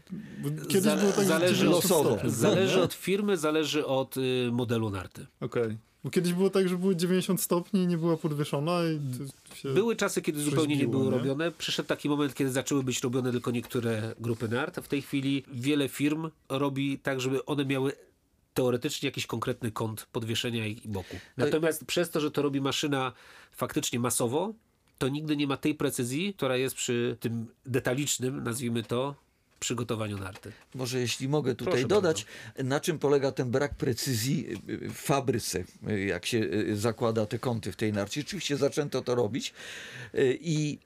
[0.67, 2.09] kiedyś Za- było tak, że zależy 90 losowo.
[2.15, 5.25] stopni, Zależy od firmy, zależy od y, modelu narty.
[5.41, 5.77] Okej.
[6.03, 8.99] Bo kiedyś było tak, że były 90 stopni i nie była podwieszona i
[9.49, 9.69] to się...
[9.73, 11.11] Były czasy, kiedy zupełnie nie były nie?
[11.11, 11.51] robione.
[11.51, 14.79] Przyszedł taki moment, kiedy zaczęły być robione tylko niektóre grupy nart.
[14.79, 17.91] W tej chwili wiele firm robi tak, żeby one miały
[18.57, 21.15] teoretycznie jakiś konkretny kąt podwieszenia i boku.
[21.37, 23.13] Natomiast przez to, że to robi maszyna
[23.51, 24.53] faktycznie masowo,
[24.97, 29.15] to nigdy nie ma tej precyzji, która jest przy tym detalicznym, nazwijmy to,
[29.59, 30.51] przygotowaniu narty.
[30.75, 32.25] Może jeśli mogę tutaj Proszę dodać,
[32.63, 37.25] na czym polega ten brak precyzji y, y, w fabryce, y, jak się y, zakłada
[37.25, 38.21] te kąty w tej narcie.
[38.21, 39.53] Rzeczywiście zaczęto to robić
[40.15, 40.79] y, i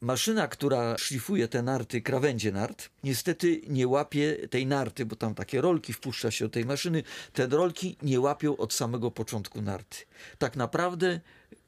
[0.00, 5.60] maszyna, która szlifuje te narty, krawędzie nart, niestety nie łapie tej narty, bo tam takie
[5.60, 9.96] rolki wpuszcza się do tej maszyny, te rolki nie łapią od samego początku narty.
[10.38, 11.20] Tak naprawdę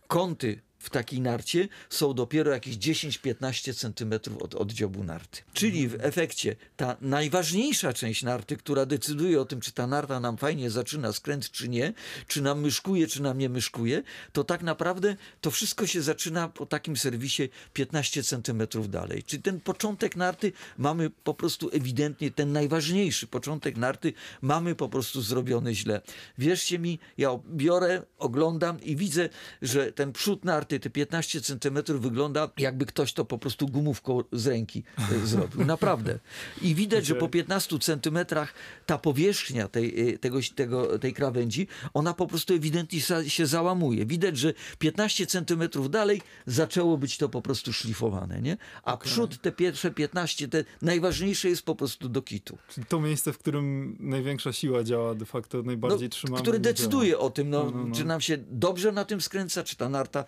[0.07, 5.43] kąty w takiej narcie są dopiero jakieś 10-15 centymetrów od oddziobu narty.
[5.53, 10.37] Czyli w efekcie ta najważniejsza część narty, która decyduje o tym, czy ta narta nam
[10.37, 11.93] fajnie zaczyna skręt, czy nie,
[12.26, 14.03] czy nam myszkuje, czy nam nie myszkuje,
[14.33, 19.22] to tak naprawdę to wszystko się zaczyna po takim serwisie 15 centymetrów dalej.
[19.22, 24.12] Czyli ten początek narty mamy po prostu ewidentnie, ten najważniejszy początek narty
[24.43, 26.01] mamy po prostu zrobiony źle.
[26.39, 29.28] Wierzcie mi, ja biorę, oglądam i widzę,
[29.62, 34.47] że ten przód narty, te 15 centymetrów wygląda jakby ktoś to po prostu gumówką z
[34.47, 34.83] ręki
[35.23, 35.64] e, zrobił.
[35.64, 36.18] Naprawdę.
[36.62, 38.55] I widać, że po 15 centymetrach
[38.87, 44.07] ta powierzchnia tej, e, tego, tego, tej krawędzi, ona po prostu ewidentnie się załamuje.
[44.07, 48.57] Widać, że 15 centymetrów dalej zaczęło być to po prostu szlifowane, nie?
[48.83, 52.59] A przód, te pierwsze 15, te najważniejsze jest po prostu do kitu.
[52.75, 56.43] Czyli to miejsce, w którym największa siła działa de facto, najbardziej No, trzymamy.
[56.43, 57.23] który decyduje działa.
[57.23, 57.95] o tym, no, No, no, no.
[57.95, 60.25] czy nam się dobrze na tym skręca, czy ta narta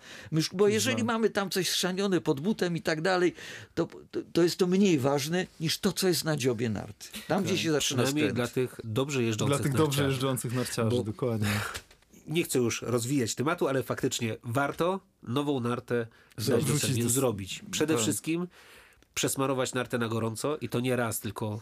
[0.53, 3.33] bo jeżeli mamy tam coś schrzanione pod butem i tak dalej,
[3.75, 7.07] to, to, to jest to mniej ważne niż to, co jest na dziobie narty.
[7.27, 8.35] Tam, gdzie się zaczyna Przynajmniej skręt.
[8.35, 10.09] dla tych dobrze jeżdżących Dla tych dobrze narciarzy.
[10.09, 11.47] jeżdżących narciarzy, Bo- dokładnie.
[12.27, 16.07] nie chcę już rozwijać tematu, ale faktycznie warto nową nartę
[16.37, 17.61] do- zrobić.
[17.71, 18.03] Przede tak.
[18.03, 18.47] wszystkim
[19.13, 21.61] przesmarować nartę na gorąco i to nie raz, tylko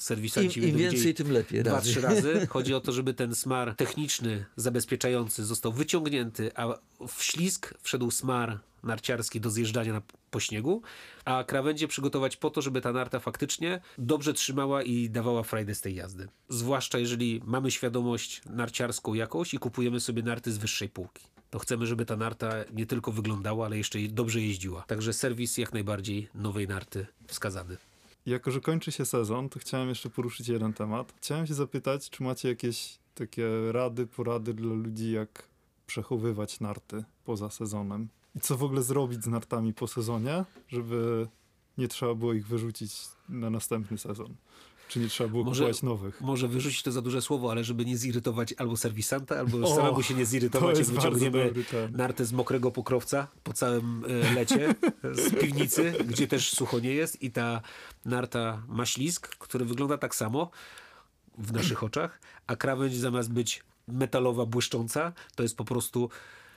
[0.00, 1.62] serwisanci Im, im więcej, tym lepiej.
[1.62, 1.90] dwa, razy.
[1.90, 2.46] trzy razy.
[2.50, 6.78] Chodzi o to, żeby ten smar techniczny, zabezpieczający został wyciągnięty, a
[7.08, 10.82] w ślizg wszedł smar narciarski do zjeżdżania na, po śniegu,
[11.24, 15.80] a krawędzie przygotować po to, żeby ta narta faktycznie dobrze trzymała i dawała frajdę z
[15.80, 16.28] tej jazdy.
[16.48, 21.24] Zwłaszcza jeżeli mamy świadomość narciarską jakąś i kupujemy sobie narty z wyższej półki.
[21.50, 24.82] To chcemy, żeby ta narta nie tylko wyglądała, ale jeszcze dobrze jeździła.
[24.82, 27.76] Także serwis jak najbardziej nowej narty wskazany.
[28.26, 31.14] Jako, że kończy się sezon, to chciałem jeszcze poruszyć jeden temat.
[31.16, 35.48] Chciałem się zapytać, czy macie jakieś takie rady, porady dla ludzi, jak
[35.86, 38.08] przechowywać narty poza sezonem?
[38.34, 41.28] I co w ogóle zrobić z nartami po sezonie, żeby
[41.78, 44.34] nie trzeba było ich wyrzucić na następny sezon?
[44.90, 46.20] Czy nie trzeba było Może- kupować nowych?
[46.20, 50.02] Może wyrzucić to za duże słowo, ale żeby nie zirytować albo serwisanta, albo O, samemu
[50.02, 54.74] się nie to zirytować, jak wyciągniemy dobry nartę z mokrego pokrowca po całym e, lecie
[55.12, 57.60] z piwnicy, gdzie też sucho nie jest i ta
[58.04, 60.50] narta ma ślizg, który wygląda tak samo
[61.38, 66.10] w naszych oczach, a krawędź zamiast być metalowa, błyszcząca, to jest po prostu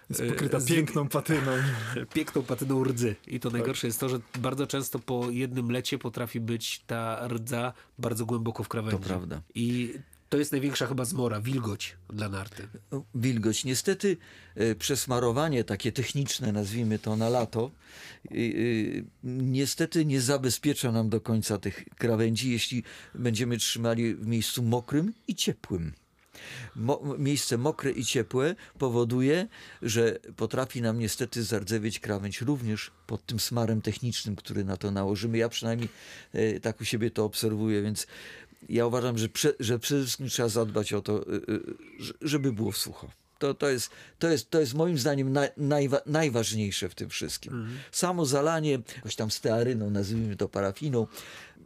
[0.10, 1.52] Jest e, pokryta z- piękną patyną.
[2.14, 3.16] piękną patyną rdzy.
[3.28, 7.74] I to najgorsze jest to, że bardzo często po jednym lecie potrafi być ta rdza
[8.00, 8.98] bardzo głęboko w krawędzi.
[8.98, 9.42] To prawda.
[9.56, 9.94] I
[10.30, 12.68] to jest największa chyba zmora, wilgoć dla narty.
[12.92, 13.66] No, Wilgoć.
[13.66, 14.18] Niestety
[14.56, 17.72] e, przesmarowanie takie techniczne, nazwijmy to na lato,
[18.32, 22.84] y, y, niestety nie zabezpiecza nam do końca tych krawędzi, jeśli
[23.16, 25.94] będziemy trzymali w miejscu mokrym i ciepłym.
[26.76, 29.48] Mo miejsce mokre i ciepłe powoduje,
[29.82, 35.38] że potrafi nam niestety zardzewieć krawędź również pod tym smarem technicznym, który na to nałożymy.
[35.38, 35.90] Ja przynajmniej
[36.34, 38.08] e, tak u siebie to obserwuję, więc
[38.70, 41.42] ja uważam, że, prze, że przede wszystkim trzeba zadbać o to, y,
[42.00, 43.10] ż- żeby było sucho.
[43.40, 47.68] To, to, jest, to, jest, to jest moim zdaniem naj, najwa, najważniejsze w tym wszystkim.
[47.92, 51.08] Samo zalanie, jakoś tam stearyną, nazwijmy to parafiną,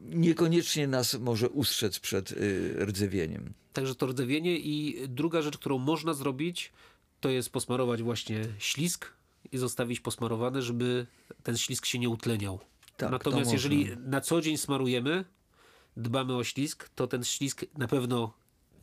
[0.01, 3.53] niekoniecznie nas może ustrzec przed y, rdzewieniem.
[3.73, 6.71] Także to rdzewienie i druga rzecz, którą można zrobić,
[7.19, 9.13] to jest posmarować właśnie ślisk
[9.51, 11.07] i zostawić posmarowany, żeby
[11.43, 12.59] ten ślisk się nie utleniał.
[12.97, 15.25] Tak, to Natomiast jeżeli na co dzień smarujemy,
[15.97, 18.33] dbamy o ślisk, to ten ślisk na pewno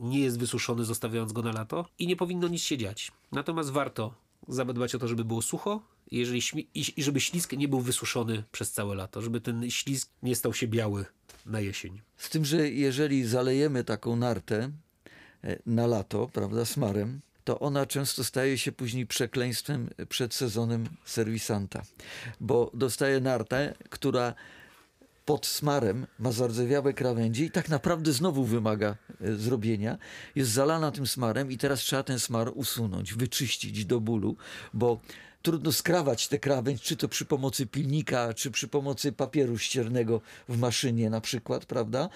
[0.01, 3.13] nie jest wysuszony, zostawiając go na lato i nie powinno nic się dziać.
[3.33, 4.15] Natomiast warto
[4.49, 6.43] zadbać o to, żeby było sucho jeżeli
[6.75, 10.69] i żeby ślisk nie był wysuszony przez całe lato, żeby ten ślisk nie stał się
[10.69, 11.05] biały
[11.47, 12.01] na jesień.
[12.17, 14.71] Z tym, że jeżeli zalejemy taką nartę
[15.45, 21.83] e, na lato, prawda, smarem, to ona często staje się później przekleństwem przed sezonem serwisanta,
[22.41, 24.35] bo dostaje nartę, która
[25.25, 29.99] pod smarem ma zardzewiałe krawędzie i tak naprawdę znowu wymaga e, zrobienia.
[30.35, 34.37] Jest zalana tym smarem i teraz trzeba ten smar usunąć, wyczyścić do bólu,
[34.75, 35.01] bo
[35.45, 40.59] trudno skrawać tę krawędź, czy to przy pomocy pilnika, czy przy pomocy papieru ściernego w
[40.59, 42.09] maszynie na przykład, prawda?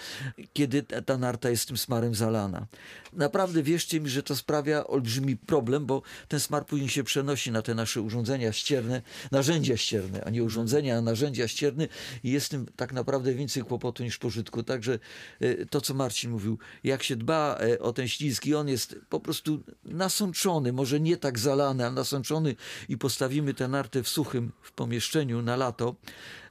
[0.52, 2.66] Kiedy ta, ta narta jest tym smarem zalana.
[3.12, 7.62] Naprawdę wierzcie mi, że to sprawia olbrzymi problem, bo ten smar później się przenosi na
[7.62, 11.88] te nasze urządzenia ścierne, narzędzia ścierne, a nie urządzenia, a narzędzia ścierne
[12.24, 14.62] i jest tym tak naprawdę więcej kłopotu niż pożytku.
[14.62, 14.98] Także
[15.40, 18.96] e, to, co Marcin mówił, jak się dba e, o ten ślizg i on jest
[19.08, 22.56] po prostu nasączony, może nie tak zalany, ale nasączony
[22.88, 25.94] i postawimy tę nartę w suchym w pomieszczeniu na lato,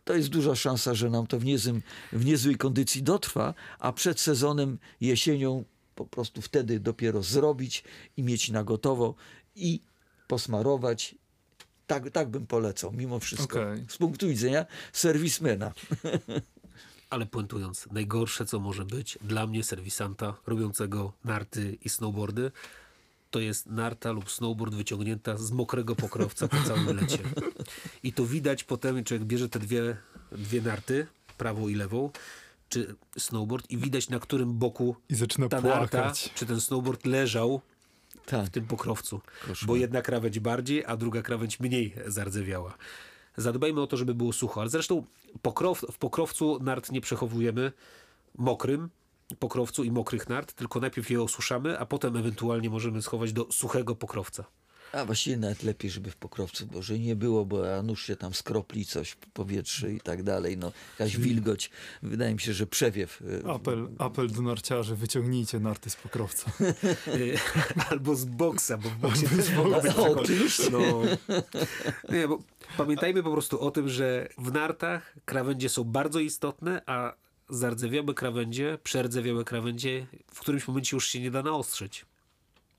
[0.05, 4.20] to jest duża szansa, że nam to w, niezłym, w niezłej kondycji dotrwa, a przed
[4.20, 5.63] sezonem jesienią
[5.95, 7.84] po prostu wtedy dopiero zrobić
[8.18, 9.15] i mieć na gotowo
[9.55, 9.80] i
[10.28, 11.15] posmarować.
[11.88, 13.61] Tak, tak bym polecał, mimo wszystko.
[13.61, 13.86] Okej.
[13.88, 15.72] Z punktu widzenia serwismena.
[17.09, 22.51] Ale puentując, najgorsze co może być dla mnie, serwisanta robiącego narty i snowboardy,
[23.32, 27.17] to jest narta lub snowboard wyciągnięta z mokrego pokrowca po całym lecie.
[28.03, 29.97] I to widać potem, człowiek bierze te dwie,
[30.32, 31.07] dwie narty,
[31.38, 32.09] prawą i lewą,
[32.69, 36.32] czy snowboard i widać na którym boku I zaczyna ta narta, płakać.
[36.36, 37.61] czy ten snowboard leżał
[38.25, 38.45] Tak.
[38.45, 39.21] w tym pokrowcu.
[39.47, 39.67] Koszmar.
[39.67, 42.78] Bo jedna krawędź bardziej, a druga krawędź mniej zardzewiała.
[43.38, 44.61] Zadbajmy o to, żeby było sucho.
[44.61, 45.05] Ale zresztą
[45.41, 47.71] pokrow, w pokrowcu nart nie przechowujemy
[48.38, 48.89] mokrym
[49.39, 53.95] pokrowcu i mokrych nart, tylko najpierw je osuszamy, a potem ewentualnie możemy schować do suchego
[53.95, 54.43] pokrowca.
[54.91, 58.15] A właściwie nawet lepiej, żeby w pokrowcu, bo że nie było, bo a nuż się
[58.15, 60.57] tam skropli coś w powietrze i tak dalej.
[60.57, 61.69] No, jakaś wilgoć.
[62.03, 63.21] Wydaje mi się, że przewiew.
[63.21, 66.51] y, Apel, apel do narciarzy, wyciągnijcie narty z pokrowca.
[67.07, 67.38] Y,
[67.89, 70.69] Albo z boksa, bo w boksie też mogą być oczywiście.
[70.71, 71.01] No.
[72.09, 72.39] Nie, bo
[72.78, 77.13] pamiętajmy po prostu o tym, że w nartach krawędzie są bardzo istotne, a
[77.50, 82.06] zardzewiałe krawędzie, przerdzewiałe krawędzie w którymś momencie już się nie da naostrzyć.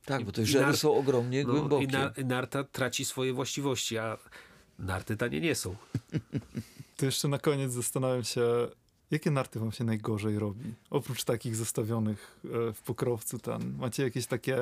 [0.05, 1.85] Tak, bo te żery są ogromnie No, głębokie.
[1.85, 4.19] I na, i narta traci swoje właściwości, a
[4.79, 5.77] narty tanie nie są.
[6.97, 8.43] To jeszcze na koniec zastanawiam się,
[9.11, 10.75] jakie narty wam się najgorzej robi?
[10.91, 13.77] Oprócz takich zostawionych e, w pokrowcu ten.
[13.77, 14.57] Macie jakieś takie,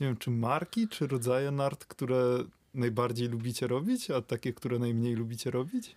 [0.00, 2.44] nie wiem, czy marki, czy rodzaje nart, które
[2.74, 5.96] najbardziej lubicie robić, a takie, które najmniej lubicie robić?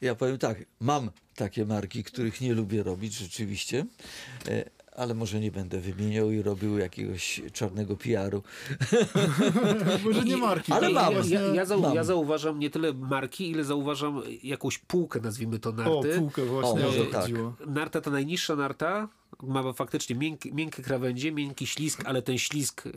[0.00, 3.86] Ja powiem tak, mam takie marki, których nie lubię robić rzeczywiście,
[4.48, 8.42] e, ale może nie będę wymieniał i robił jakiegoś czarnego PR-u.
[10.04, 11.30] Może nie marki, ale ale mam.
[11.30, 11.94] Ja, ja, zau, mam.
[11.94, 16.18] ja zauważam nie tyle marki, ile zauważam jakąś półkę, nazwijmy to O, narty.
[16.18, 17.20] półkę właśnie O, o, może to tak.
[17.20, 17.54] chodziło.
[17.66, 19.08] Narta, ta najniższa narta
[19.42, 22.92] ma faktycznie miękkie, miękkie krawędzie, miękki ślisk, ale ten ślisk y,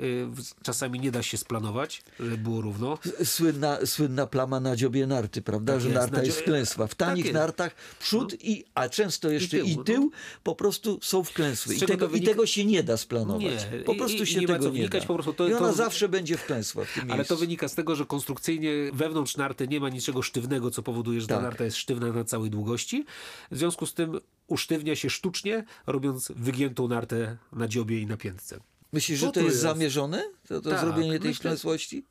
[0.63, 2.97] czasami nie da się splanować, żeby było równo.
[3.23, 5.73] Słynna, słynna plama na dziobie narty, prawda?
[5.73, 6.87] Tak że jest, narta na jest wklęsła.
[6.87, 7.33] W tanich jest.
[7.33, 7.39] No.
[7.39, 10.09] nartach przód i, a często jeszcze i tył, tył, no.
[10.43, 11.75] po prostu są wklęsłe.
[11.75, 12.31] I tego, wynika?
[12.31, 13.43] I tego się nie da splanować.
[13.71, 13.79] Nie.
[13.79, 14.99] Po I- prostu i- się nie tego nie da.
[15.01, 17.35] po prostu to- I ona to- zawsze będzie wklęsła w tym Ale miejscu.
[17.35, 21.27] to wynika z tego, że konstrukcyjnie wewnątrz narty nie ma niczego sztywnego, co powoduje, że
[21.27, 21.43] ta Tak.
[21.43, 23.05] narta jest sztywna na całej długości.
[23.51, 24.19] W związku z tym
[24.51, 28.59] usztywnia się sztucznie, robiąc wygiętą nartę na dziobie i na piętce.
[28.93, 29.61] Myślisz, Co że to tu jest, jest?
[29.61, 30.23] zamierzone?
[30.47, 32.05] To, to Tak, zrobienie tej myślę- wklęsłości?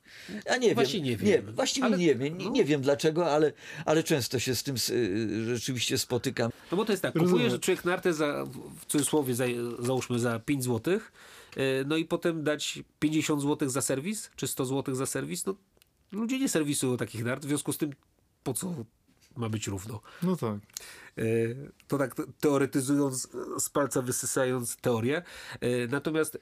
[0.46, 0.74] Ja nie wiem.
[0.74, 1.52] Właśnie nie wiem.
[1.54, 2.38] właściwie Ale- nie wiem.
[2.38, 2.50] Nie, no.
[2.50, 3.52] nie wiem dlaczego, ale,
[3.84, 6.50] ale często się z tym y, rzeczywiście spotykam.
[6.70, 8.44] No bo to jest tak, kupuje, że człowiek nartę za,
[8.80, 9.44] w cudzysłowie za,
[9.78, 11.00] załóżmy za 5 zł,
[11.86, 15.54] no i potem dać 50 zł za serwis, czy 100 zł za serwis, no
[16.12, 17.90] ludzie nie serwisują takich nart, w związku z tym
[18.44, 18.74] po co
[19.36, 20.00] ma być równo?
[20.22, 20.54] No tak.
[21.18, 21.22] E,
[21.88, 23.28] To tak teoretyzując,
[23.58, 25.22] z palca wysysając teorię.
[25.60, 26.38] E, Natomiast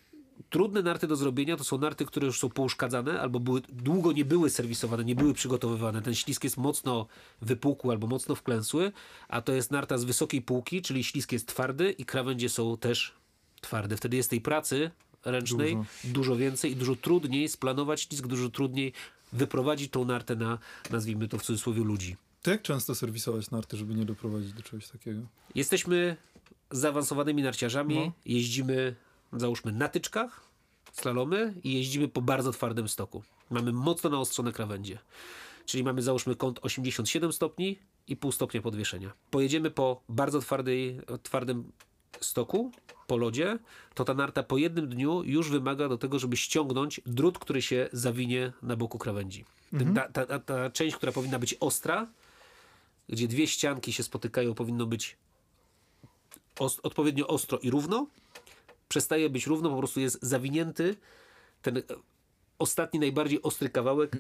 [0.50, 4.24] trudne narty do zrobienia to są narty, które już są pouszkadzane albo były, długo nie
[4.24, 6.02] były serwisowane, nie były przygotowywane.
[6.02, 7.06] Ten ślisk jest mocno
[7.42, 8.92] wypukły albo mocno wklęsły,
[9.28, 13.14] a to jest narta z wysokiej półki, czyli ślisk jest twardy i krawędzie są też
[13.60, 13.96] twarde.
[13.96, 14.90] Wtedy jest tej pracy
[15.24, 15.88] ręcznej Dużo.
[16.04, 18.92] dużo, więcej i dużo trudniej splanować ślisk, dużo trudniej
[19.32, 20.58] wyprowadzić tą nartę na,
[20.90, 22.16] nazwijmy to w cudzysłowie, ludzi.
[22.42, 25.20] To jak często serwisować narty, żeby nie doprowadzić do czegoś takiego?
[25.54, 26.16] Jesteśmy
[26.70, 28.12] zaawansowanymi narciarzami, No.
[28.26, 28.94] jeździmy
[29.32, 30.40] załóżmy na tyczkach,
[30.92, 33.22] slalomy i jeździmy po bardzo twardym stoku.
[33.50, 34.98] Mamy mocno naostrzone krawędzie.
[35.66, 37.78] Czyli mamy załóżmy kąt 87 stopni
[38.08, 39.12] i pół stopnia podwieszenia.
[39.30, 41.72] Pojedziemy po bardzo twardej, twardym
[42.20, 42.72] stoku,
[43.06, 43.58] po lodzie,
[43.94, 47.88] to ta narta po jednym dniu już wymaga do tego, żeby ściągnąć drut, który się
[47.92, 49.44] zawinie na boku krawędzi.
[49.94, 52.06] Ta, ta, ta, ta część, która powinna być ostra,
[53.08, 55.16] gdzie dwie ścianki się spotykają, powinno być
[56.58, 58.06] os- odpowiednio ostro i równo,
[58.88, 60.96] przestaje być równo, po prostu jest zawinięty
[61.62, 61.82] ten e,
[62.58, 64.16] ostatni, najbardziej ostry kawałek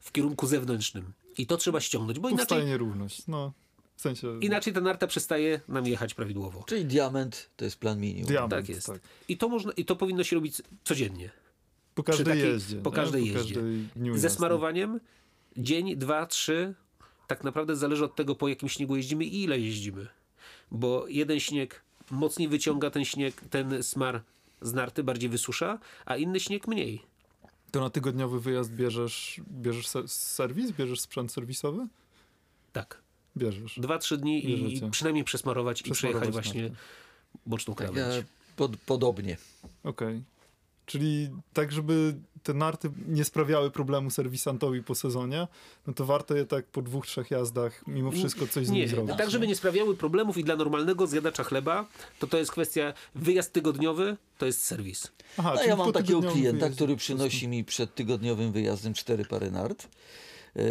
[0.00, 1.12] w kierunku zewnętrznym.
[1.38, 3.26] I to trzeba ściągnąć, bo Powstaje inaczej, nierówność.
[3.26, 3.52] No,
[3.96, 4.38] w sensie...
[4.40, 6.64] inaczej ta narta przestaje nam jechać prawidłowo.
[6.66, 8.26] Czyli diament to jest plan minimum.
[8.28, 8.86] Diament, Tak jest.
[8.86, 9.00] Tak.
[9.28, 11.30] I, to można, I to powinno się robić codziennie.
[11.94, 12.76] Po każdej takiej- jeździe.
[12.76, 12.96] po nie?
[12.96, 13.54] każdej po jeździe.
[13.54, 15.00] Każdej dniu Ze smarowaniem
[15.56, 16.74] dzień, dwa, trzy,
[17.26, 20.06] tak naprawdę zależy od tego, po jakim śniegu jeździmy i ile jeździmy.
[20.70, 24.22] Bo jeden śnieg mocniej wyciąga ten śnieg, ten smar
[24.60, 27.02] z narty, bardziej wysusza, a inny śnieg mniej.
[27.70, 30.72] To na tygodniowy wyjazd bierzesz, bierzesz ser- serwis?
[30.72, 31.86] Bierzesz sprzęt serwisowy?
[32.72, 33.02] Tak.
[33.36, 33.80] Bierzesz.
[33.80, 36.76] Dwa, trzy dni i przynajmniej przesmarować, i Przesmarować przejechać właśnie nartę.
[37.46, 38.26] boczną Ja krawędź.
[38.56, 39.36] pod, podobnie.
[39.84, 40.22] Okej.
[40.86, 45.48] Czyli tak, żeby te narty nie sprawiały problemu serwisantowi po sezonie,
[45.86, 48.88] no to warto je tak po dwóch, trzech jazdach mimo wszystko coś z Nie, nimi
[48.88, 49.16] zrobić.
[49.16, 51.86] tak żeby nie sprawiały problemów i dla normalnego zjadacza chleba,
[52.18, 55.12] to to jest kwestia wyjazd tygodniowy, to jest serwis.
[55.38, 59.50] Aha, No ja mam takiego klienta, wyjeździe który przynosi mi przed tygodniowym wyjazdem cztery pary
[59.50, 59.88] nart
[60.56, 60.62] yy,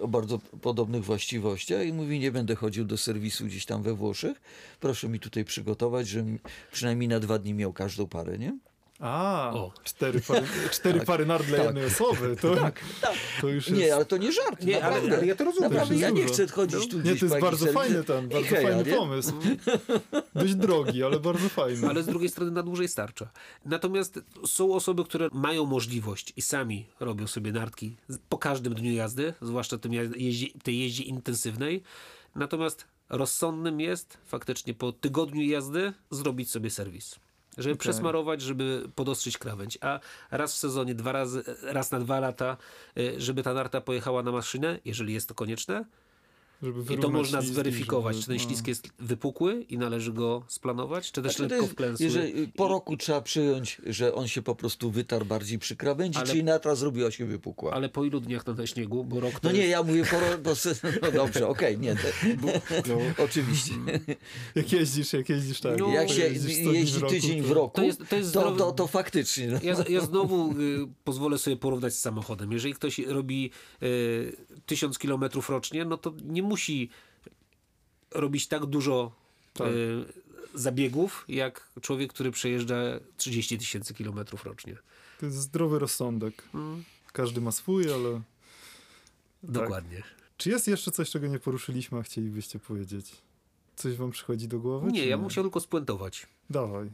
[0.00, 4.40] o bardzo podobnych właściwościach i mówi, nie będę chodził do serwisu gdzieś tam we Włoszech,
[4.80, 6.38] proszę mi tutaj przygotować, żebym
[6.72, 8.58] przynajmniej na dwa dni miał każdą parę, nie?
[9.04, 9.72] A, O.
[9.84, 12.36] cztery pary, cztery pary nart dla jednej osoby.
[12.40, 12.54] To,
[13.40, 13.80] to już jest...
[13.80, 15.16] Nie, ale to nie żart, Nie, ale- naprawdę.
[15.16, 15.72] ale ja to rozumiem.
[15.72, 17.74] Naprawdę, ja nie chcę chodzić tu Nie, to jest bardzo serwis.
[17.82, 18.96] fajny ten, bardzo fajny nie?
[18.96, 19.32] pomysł.
[20.34, 21.88] Dość drogi, ale bardzo fajny.
[21.88, 23.30] ale z drugiej strony na dłużej starcza.
[23.64, 27.96] Natomiast są osoby, które mają możliwość i sami robią sobie nartki
[28.28, 31.82] po każdym dniu jazdy, zwłaszcza tym jeździe, tej jeździe intensywnej.
[32.34, 37.18] Natomiast rozsądnym jest faktycznie po tygodniu jazdy zrobić sobie serwis.
[37.58, 39.78] Żeby przesmarować, żeby podostrzyć krawędź.
[39.80, 40.00] A
[40.30, 42.56] raz w sezonie, dwa razy, raz na dwa lata,
[42.98, 45.84] y, żeby ta narta pojechała na maszynę, jeżeli jest to konieczne,
[46.94, 48.42] i to można ślizgi, zweryfikować, żeby- czy ten no.
[48.42, 52.04] ślisk jest wypukły i należy go splanować, czy też Znaczy, to lekko jest, wklęsły.
[52.06, 56.26] jeżeli po roku trzeba przyjąć, że on się po prostu wytarł bardziej przy krawędzi, Ale-
[56.28, 57.72] czyli natra zrobiła się wypukła.
[57.72, 59.04] Ale po ilu dniach na śniegu?
[59.04, 59.70] Bo rok to No nie, jest...
[59.70, 60.52] ja mówię po roku, no,
[61.02, 62.12] no dobrze, okej, nie, te,
[62.88, 63.72] No, oczywiście.
[64.54, 65.78] jak jeździsz, jak jeździsz tak.
[65.78, 68.02] No, Jak się jeździsz 100 dni jeździ w roku, tydzień to- w roku, To jest-
[68.08, 69.46] to jest zdrowy- to, to faktycznie.
[69.46, 69.58] No.
[69.62, 72.52] Ja, ja znowu y, pozwolę sobie porównać z samochodem.
[72.52, 73.50] Jeżeli ktoś robi
[73.82, 74.36] y,
[74.66, 76.90] 1000 km rocznie, no to nie musi
[78.10, 79.12] robić tak dużo
[79.54, 79.68] Tak.
[79.68, 80.04] y,
[80.54, 82.76] zabiegów, jak człowiek, który przejeżdża
[83.16, 84.76] 30 tysięcy kilometrów rocznie.
[85.20, 86.42] To jest zdrowy rozsądek.
[86.54, 86.84] Mm.
[87.12, 88.20] Każdy ma swój, ale...
[89.42, 90.02] Dokładnie.
[90.36, 93.12] Czy jest jeszcze coś, czego nie poruszyliśmy, a chcielibyście powiedzieć?
[93.76, 94.92] Coś wam przychodzi do głowy?
[94.92, 96.26] Nie, ja bym chciał tylko spuentować.
[96.50, 96.90] Dawaj.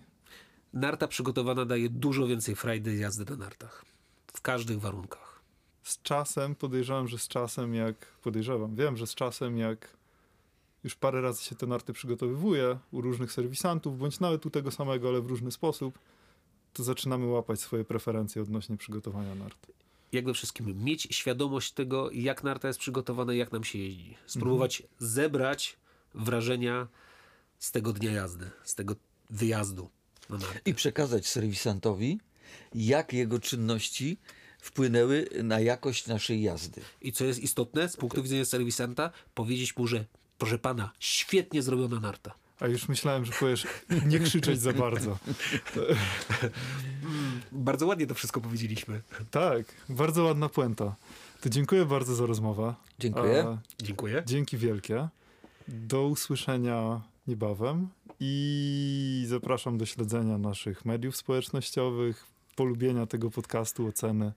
[0.73, 3.85] Narta przygotowana daje dużo więcej frajdy jazdy na nartach.
[4.35, 5.28] W każdych warunkach.
[5.83, 8.07] Z czasem, podejrzewam, że z czasem jak...
[8.23, 9.99] Podejrzewam, wiem, że z czasem jak
[10.85, 15.09] już parę razy się te narty przygotowywuje u różnych serwisantów, bądź nawet u tego samego,
[15.09, 15.99] ale w różny sposób,
[16.73, 19.67] to zaczynamy łapać swoje preferencje odnośnie przygotowania nart.
[20.13, 24.17] Jak we wszystkim, mieć świadomość tego, jak narta jest przygotowana i jak nam się jeździ.
[24.27, 25.77] Spróbować zebrać
[26.15, 26.89] wrażenia
[27.59, 28.95] z tego dnia jazdy, z tego
[29.31, 29.91] wyjazdu.
[30.65, 32.21] I przekazać serwisantowi,
[32.75, 34.19] jak jego czynności
[34.59, 36.81] wpłynęły na jakość naszej jazdy.
[37.03, 40.05] I co jest istotne z punktu widzenia serwisanta, powiedzieć mu, że
[40.39, 42.35] proszę pana, świetnie zrobiona narta.
[42.61, 43.67] A już myślałem, że powiesz
[44.07, 45.19] nie krzyczeć za bardzo.
[47.53, 49.03] Bardzo ładnie to wszystko powiedzieliśmy.
[49.31, 50.97] Tak, bardzo ładna puenta.
[51.41, 52.75] To dziękuję bardzo za rozmowę.
[52.99, 53.45] Dziękuję.
[53.49, 54.23] A, Dziękuję.
[54.27, 55.09] dzięki wielkie.
[55.69, 57.89] Do usłyszenia niebawem
[58.21, 62.27] i zapraszam do śledzenia naszych mediów społecznościowych,
[62.59, 64.33] polubienia tego podcastu, oceny,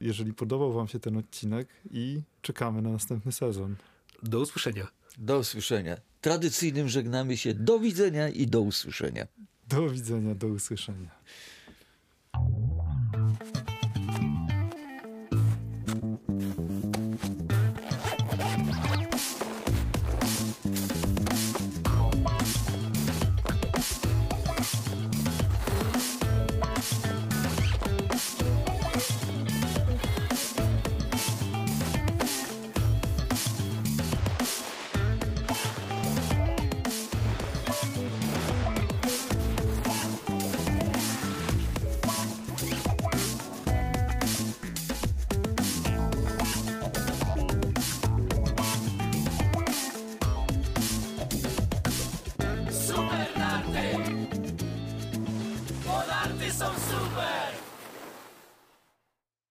[0.00, 3.76] jeżeli podobał Wam się ten odcinek i czekamy na następny sezon.
[4.22, 4.86] Do usłyszenia.
[5.18, 5.96] Do usłyszenia.
[6.20, 9.26] Tradycyjnym żegnamy się do widzenia i do usłyszenia.
[9.68, 11.10] Do widzenia, do usłyszenia.